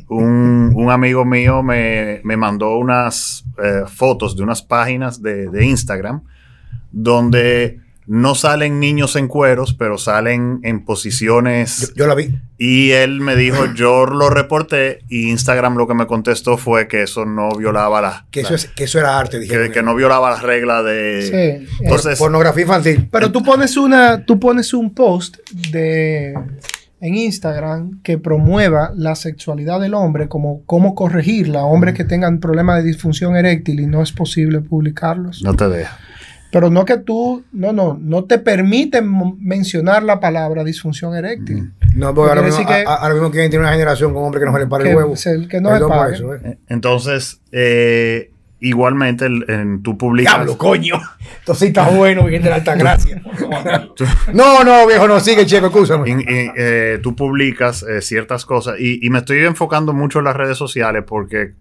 [0.08, 5.64] un, un amigo mío me, me mandó unas eh, fotos de unas páginas de, de
[5.64, 6.22] Instagram
[6.92, 11.92] donde no salen niños en cueros, pero salen en posiciones.
[11.96, 12.38] Yo, la vi.
[12.58, 17.02] Y él me dijo, yo lo reporté y Instagram lo que me contestó fue que
[17.02, 18.26] eso no violaba la.
[18.30, 19.70] Que, eso, es, que eso era arte, dije.
[19.70, 21.66] Que, no violaba las reglas de.
[21.68, 21.84] Sí.
[21.84, 23.08] Entonces, pornografía infantil.
[23.10, 25.38] Pero tú pones una, tú pones un post
[25.70, 26.34] de
[27.00, 32.82] en Instagram que promueva la sexualidad del hombre, como cómo corregirla, hombres que tengan problemas
[32.82, 35.42] de disfunción eréctil y no es posible publicarlos.
[35.42, 35.98] No te deja.
[36.56, 41.70] Pero no que tú, no, no, no te permiten mencionar la palabra disfunción eréctil.
[41.94, 44.54] No, porque ahora mismo, que, ahora mismo quieren tener una generación con hombres que no
[44.54, 45.14] se les para el huevo.
[45.50, 46.56] que no es eso, ¿eh?
[46.68, 48.30] Entonces, eh,
[48.60, 50.36] igualmente en, tú publicas...
[50.36, 50.94] ¡Diablo, coño!
[51.40, 53.20] Esto sí está bueno, bien de la alta gracia.
[54.32, 56.24] no, no, viejo, no, sigue, chico, escúchame.
[56.26, 61.04] Eh, tú publicas ciertas cosas y, y me estoy enfocando mucho en las redes sociales
[61.06, 61.52] porque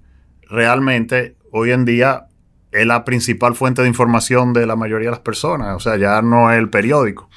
[0.50, 2.28] realmente hoy en día
[2.76, 6.22] es la principal fuente de información de la mayoría de las personas, o sea, ya
[6.22, 7.30] no es el periódico.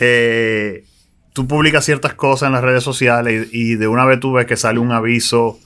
[0.00, 0.84] Eh,
[1.32, 4.56] tú publicas ciertas cosas en las redes sociales y, de una vez tú ves que
[4.56, 5.58] sale un aviso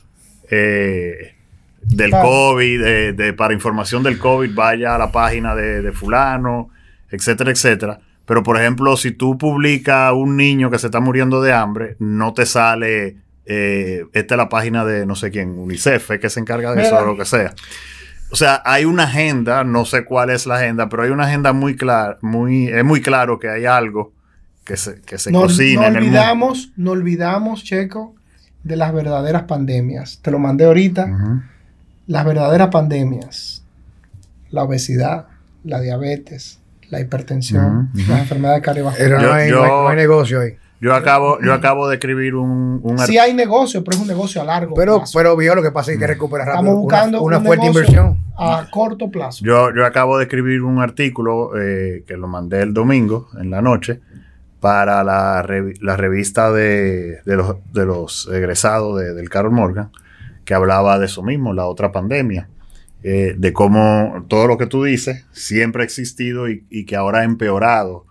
[0.50, 1.34] eh,
[1.82, 6.70] del COVID, de, para información del COVID, vaya a la página de, fulano,
[7.10, 8.00] etcétera, etcétera.
[8.24, 12.34] Pero, por ejemplo, si tú publicas un niño que se está muriendo de hambre, no
[12.34, 13.16] te sale,
[13.46, 16.98] eh, esta es la página de no sé quién, UNICEF, que se encarga de eso
[16.98, 17.54] o lo que sea.
[18.30, 21.52] O sea, hay una agenda, no sé cuál es la agenda, pero hay una agenda
[21.52, 24.12] muy clara, muy, es muy claro que hay algo
[24.64, 28.14] que se, que se cocina no olvidamos, No olvidamos, Checo,
[28.64, 30.20] de las verdaderas pandemias.
[30.20, 31.42] Te lo mandé ahorita.
[32.06, 33.64] Las verdaderas pandemias.
[34.50, 35.26] La obesidad,
[35.64, 36.58] la diabetes,
[36.90, 39.52] la hipertensión, las enfermedades cardiovasculares.
[39.52, 40.56] no hay negocio ahí.
[40.80, 44.40] Yo acabo, yo acabo de escribir un, un Sí hay negocio, pero es un negocio
[44.40, 45.18] a largo pero, plazo.
[45.18, 46.62] Pero vio lo que pasa es que que recuperar rápido.
[46.62, 48.18] Estamos buscando una, fuerte inversión.
[48.36, 49.44] A corto plazo.
[49.44, 53.60] Yo, yo acabo de escribir un artículo eh, que lo mandé el domingo en la
[53.60, 54.00] noche
[54.60, 55.44] para la,
[55.80, 59.90] la revista de, de, los, de los egresados de, del Carol Morgan,
[60.44, 62.48] que hablaba de eso mismo, la otra pandemia.
[63.04, 67.20] Eh, de cómo todo lo que tú dices siempre ha existido y, y que ahora
[67.20, 68.07] ha empeorado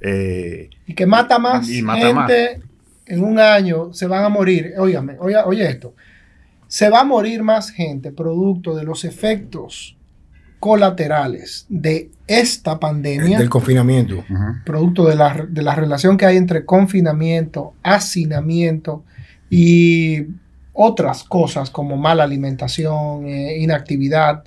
[0.00, 2.60] eh, y que mata más gente
[3.06, 4.74] en un año, se van a morir.
[4.78, 5.94] Óigame, oye, oye esto.
[6.66, 9.96] Se va a morir más gente producto de los efectos
[10.60, 13.38] colaterales de esta pandemia.
[13.38, 14.24] Del confinamiento.
[14.64, 19.04] Producto de la, de la, relación que hay entre confinamiento, hacinamiento
[19.48, 20.26] y
[20.72, 24.44] otras cosas como mala alimentación, eh, inactividad,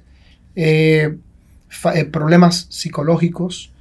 [0.55, 1.17] eh,
[2.11, 3.71] problemas psicológicos,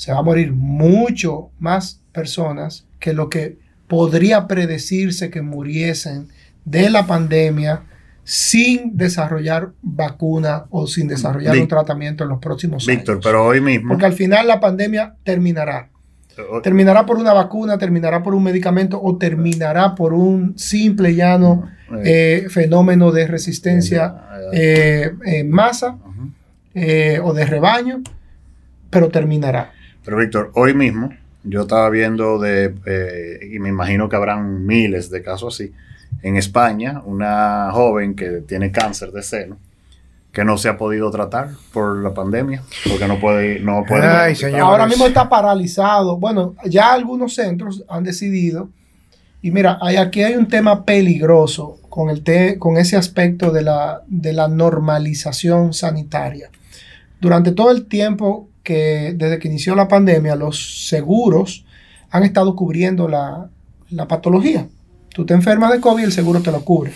[0.00, 6.28] se va a morir mucho más personas que lo que podría predecirse que muriesen
[6.64, 7.82] de la pandemia
[8.24, 12.96] sin desarrollar vacuna o sin desarrollar un tratamiento en los próximos años.
[12.96, 13.90] Víctor, pero hoy mismo.
[13.90, 15.90] Porque al final la pandemia terminará.
[16.62, 21.68] Terminará por una vacuna, terminará por un medicamento o terminará por un simple llano
[22.02, 24.14] eh, fenómeno de resistencia
[24.50, 25.98] eh, en masa
[26.72, 28.00] eh, o de rebaño,
[28.88, 29.72] pero terminará.
[30.10, 31.10] Pero Víctor, hoy mismo
[31.44, 35.72] yo estaba viendo de, eh, y me imagino que habrán miles de casos así,
[36.22, 39.56] en España, una joven que tiene cáncer de seno,
[40.32, 43.60] que no se ha podido tratar por la pandemia, porque no puede...
[43.60, 46.16] No puede Ahora mismo está paralizado.
[46.16, 48.68] Bueno, ya algunos centros han decidido,
[49.42, 52.24] y mira, hay, aquí hay un tema peligroso con, el
[52.58, 56.50] con ese aspecto de la, de la normalización sanitaria.
[57.20, 61.64] Durante todo el tiempo desde que inició la pandemia, los seguros
[62.10, 63.50] han estado cubriendo la,
[63.90, 64.68] la patología.
[65.12, 66.92] Tú te enfermas de COVID, el seguro te lo cubre,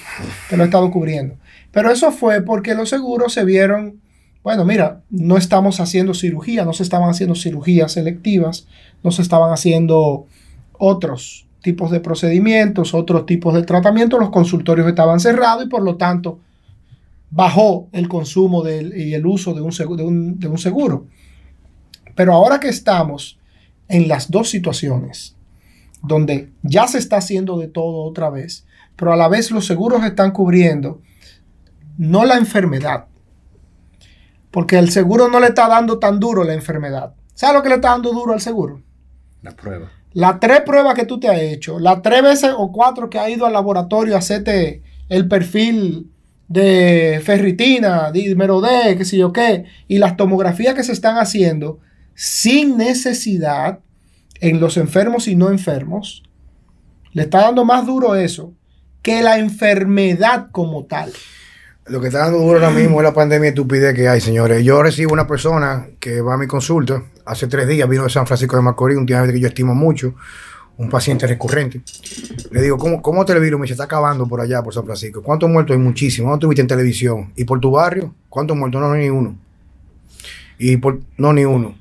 [0.48, 1.36] te lo ha estado cubriendo.
[1.72, 4.00] Pero eso fue porque los seguros se vieron,
[4.44, 8.68] bueno, mira, no estamos haciendo cirugía, no se estaban haciendo cirugías selectivas,
[9.02, 10.26] no se estaban haciendo
[10.78, 15.96] otros tipos de procedimientos, otros tipos de tratamientos, los consultorios estaban cerrados y por lo
[15.96, 16.38] tanto
[17.30, 21.08] bajó el consumo del, y el uso de un, seguro, de un seguro.
[22.14, 23.38] Pero ahora que estamos
[23.88, 25.36] en las dos situaciones,
[26.02, 30.04] donde ya se está haciendo de todo otra vez, pero a la vez los seguros
[30.04, 31.00] están cubriendo
[31.96, 33.06] no la enfermedad,
[34.50, 37.14] porque el seguro no le está dando tan duro la enfermedad.
[37.34, 38.82] ¿Sabes lo que le está dando duro al seguro?
[39.42, 39.90] La prueba.
[40.12, 43.28] Las tres pruebas que tú te has hecho, las tres veces o cuatro que has
[43.30, 46.10] ido al laboratorio a hacerte el perfil
[46.46, 51.80] de ferritina, dímero D, qué sé yo qué, y las tomografías que se están haciendo
[52.14, 53.80] sin necesidad
[54.40, 56.22] en los enfermos y no enfermos,
[57.12, 58.52] le está dando más duro eso
[59.02, 61.12] que la enfermedad como tal.
[61.86, 64.64] Lo que está dando duro ahora mismo es la pandemia estupidez que hay, señores.
[64.64, 68.26] Yo recibo una persona que va a mi consulta, hace tres días vino de San
[68.26, 70.14] Francisco de Macorís, un tío que yo estimo mucho,
[70.78, 71.82] un paciente recurrente.
[72.50, 73.60] Le digo, ¿cómo, cómo te virus?
[73.60, 75.22] Me está acabando por allá, por San Francisco.
[75.22, 75.82] ¿Cuántos muertos hay?
[75.82, 76.30] Muchísimos.
[76.30, 77.32] ¿Cuántos tuviste en televisión?
[77.36, 78.14] ¿Y por tu barrio?
[78.28, 78.80] ¿Cuántos muertos?
[78.80, 79.36] No, ni uno.
[80.58, 81.74] Y por, no, ni uno.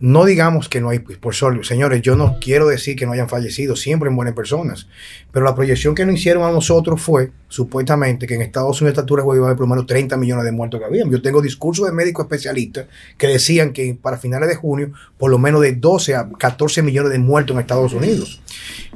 [0.00, 3.12] No digamos que no hay, pues, por solo, señores, yo no quiero decir que no
[3.12, 4.88] hayan fallecido, siempre en buenas personas,
[5.30, 9.22] pero la proyección que nos hicieron a nosotros fue, supuestamente, que en Estados Unidos estatura
[9.22, 11.10] iba a haber por lo menos 30 millones de muertos que habían.
[11.10, 12.86] Yo tengo discursos de médicos especialistas
[13.16, 17.12] que decían que para finales de junio, por lo menos de 12 a 14 millones
[17.12, 18.42] de muertos en Estados Unidos.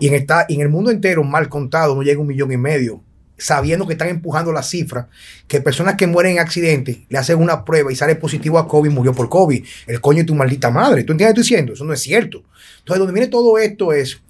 [0.00, 2.56] Y en, esta, y en el mundo entero, mal contado, no llega un millón y
[2.56, 3.02] medio
[3.38, 5.08] sabiendo que están empujando la cifra,
[5.46, 8.90] que personas que mueren en accidentes le hacen una prueba y sale positivo a COVID,
[8.90, 9.64] murió por COVID.
[9.86, 11.04] El coño de tu maldita madre.
[11.04, 11.72] ¿Tú entiendes lo que estoy diciendo?
[11.72, 12.42] Eso no es cierto.
[12.80, 14.20] Entonces, donde viene todo esto es,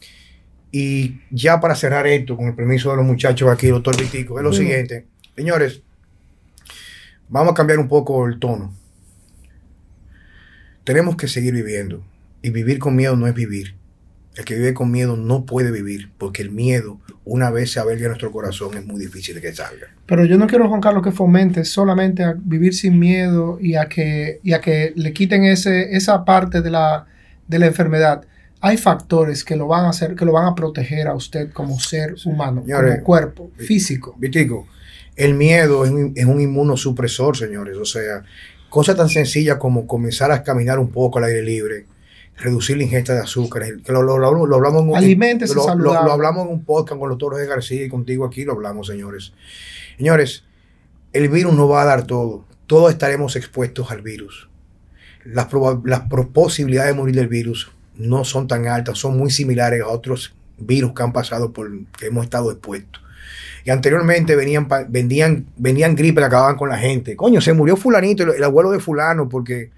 [0.71, 4.45] y ya para cerrar esto, con el permiso de los muchachos aquí, doctor Vitico, es
[4.45, 5.07] lo siguiente.
[5.35, 5.81] Señores,
[7.29, 8.75] vamos a cambiar un poco el tono.
[10.85, 12.05] Tenemos que seguir viviendo.
[12.43, 13.78] Y vivir con miedo no es vivir.
[14.39, 18.03] El que vive con miedo no puede vivir, porque el miedo, una vez se alberga
[18.03, 19.89] en nuestro corazón, es muy difícil de que salga.
[20.07, 23.87] Pero yo no quiero, Juan Carlos, que fomente solamente a vivir sin miedo y a
[23.87, 27.07] que, y a que le quiten ese, esa parte de la,
[27.49, 28.27] de la enfermedad.
[28.61, 31.81] Hay factores que lo van a hacer, que lo van a proteger a usted como
[31.81, 34.15] ser humano, como cuerpo, físico.
[34.21, 34.69] Vitico,
[35.17, 37.77] el miedo es un, es un inmunosupresor, señores.
[37.77, 38.23] O sea,
[38.69, 41.87] cosa tan sencilla como comenzar a caminar un poco al aire libre
[42.39, 43.63] reducir la ingesta de azúcar.
[43.85, 47.19] Que lo, lo, lo, lo hablamos en un, lo, hablamos en un podcast con los
[47.19, 49.33] toros de García y contigo aquí lo hablamos, señores.
[49.97, 50.45] Señores,
[51.13, 52.45] el virus no va a dar todo.
[52.67, 54.49] Todos estaremos expuestos al virus.
[55.25, 55.49] Las,
[55.85, 60.35] las posibilidades de morir del virus no son tan altas, son muy similares a otros
[60.59, 63.03] virus que han pasado por que hemos estado expuestos.
[63.65, 67.17] Y anteriormente venían, vendían, venían gripe que acababan con la gente.
[67.17, 69.71] Coño, se murió fulanito, el abuelo de fulano, porque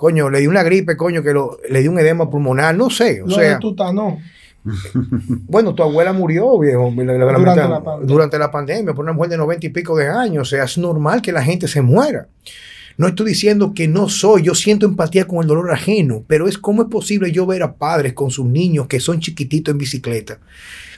[0.00, 3.20] coño, le dio una gripe, coño, que lo, le dio un edema pulmonar, no sé.
[3.20, 4.18] O no, sea, tú no.
[5.46, 9.66] bueno, tu abuela murió, viejo, durante, la durante la pandemia, por una mujer de noventa
[9.66, 10.48] y pico de años.
[10.48, 12.28] O sea, es normal que la gente se muera.
[12.96, 16.56] No estoy diciendo que no soy, yo siento empatía con el dolor ajeno, pero es
[16.56, 20.38] cómo es posible yo ver a padres con sus niños que son chiquititos en bicicleta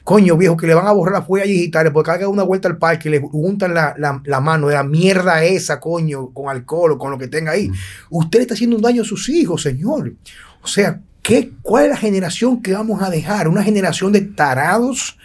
[0.05, 2.77] Coño, viejo, que le van a borrar las huellas digitales porque haga una vuelta al
[2.77, 7.13] parque y le juntan la, mano de la mierda esa, coño, con alcohol o con
[7.13, 7.69] lo que tenga ahí.
[7.69, 7.75] Mm.
[8.11, 10.15] Usted está haciendo un daño a sus hijos, señor.
[10.61, 13.47] O sea, ¿qué, ¿cuál es la generación que vamos a dejar?
[13.47, 15.17] Una generación de tarados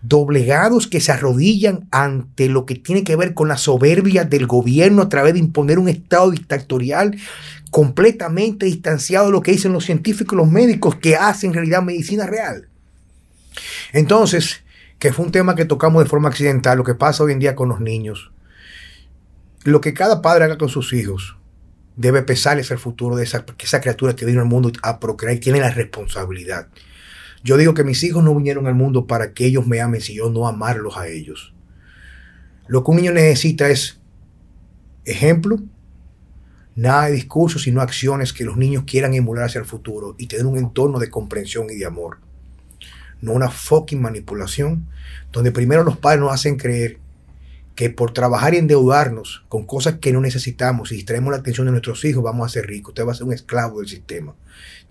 [0.00, 5.02] doblegados que se arrodillan ante lo que tiene que ver con la soberbia del gobierno
[5.02, 7.16] a través de imponer un estado dictatorial
[7.70, 11.82] completamente distanciado de lo que dicen los científicos y los médicos que hacen en realidad
[11.82, 12.68] medicina real.
[13.92, 14.64] Entonces,
[14.98, 17.54] que fue un tema que tocamos de forma accidental, lo que pasa hoy en día
[17.54, 18.32] con los niños.
[19.64, 21.36] Lo que cada padre haga con sus hijos
[21.96, 25.40] debe pesarles el futuro de esa, esa criatura que vino al mundo a procrear y
[25.40, 26.68] tiene la responsabilidad.
[27.42, 30.14] Yo digo que mis hijos no vinieron al mundo para que ellos me amen, si
[30.14, 31.54] yo no amarlos a ellos.
[32.66, 34.00] Lo que un niño necesita es
[35.04, 35.58] ejemplo,
[36.74, 40.46] nada de discursos, sino acciones que los niños quieran emular hacia el futuro y tener
[40.46, 42.23] un entorno de comprensión y de amor
[43.24, 44.86] no una fucking manipulación,
[45.32, 46.98] donde primero los padres nos hacen creer
[47.74, 51.72] que por trabajar y endeudarnos con cosas que no necesitamos y distraemos la atención de
[51.72, 52.90] nuestros hijos, vamos a ser ricos.
[52.90, 54.36] Usted va a ser un esclavo del sistema.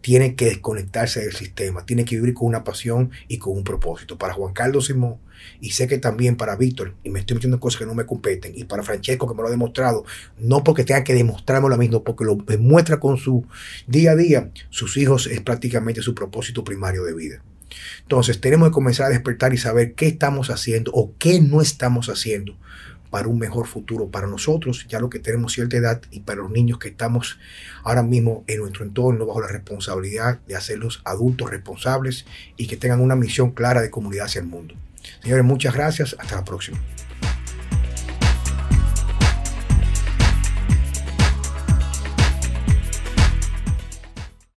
[0.01, 4.17] Tiene que desconectarse del sistema, tiene que vivir con una pasión y con un propósito.
[4.17, 5.15] Para Juan Carlos Simón,
[5.61, 8.05] y sé que también para Víctor, y me estoy metiendo en cosas que no me
[8.05, 10.03] competen, y para Francesco, que me lo ha demostrado,
[10.37, 13.45] no porque tenga que demostrarme lo mismo, porque lo demuestra con su
[13.87, 17.43] día a día, sus hijos es prácticamente su propósito primario de vida.
[18.01, 22.09] Entonces tenemos que comenzar a despertar y saber qué estamos haciendo o qué no estamos
[22.09, 22.55] haciendo
[23.13, 26.49] para un mejor futuro para nosotros, ya lo que tenemos cierta edad, y para los
[26.49, 27.37] niños que estamos
[27.83, 32.25] ahora mismo en nuestro entorno bajo la responsabilidad de hacerlos adultos responsables
[32.57, 34.73] y que tengan una misión clara de comunidad hacia el mundo.
[35.21, 36.15] Señores, muchas gracias.
[36.17, 36.79] Hasta la próxima.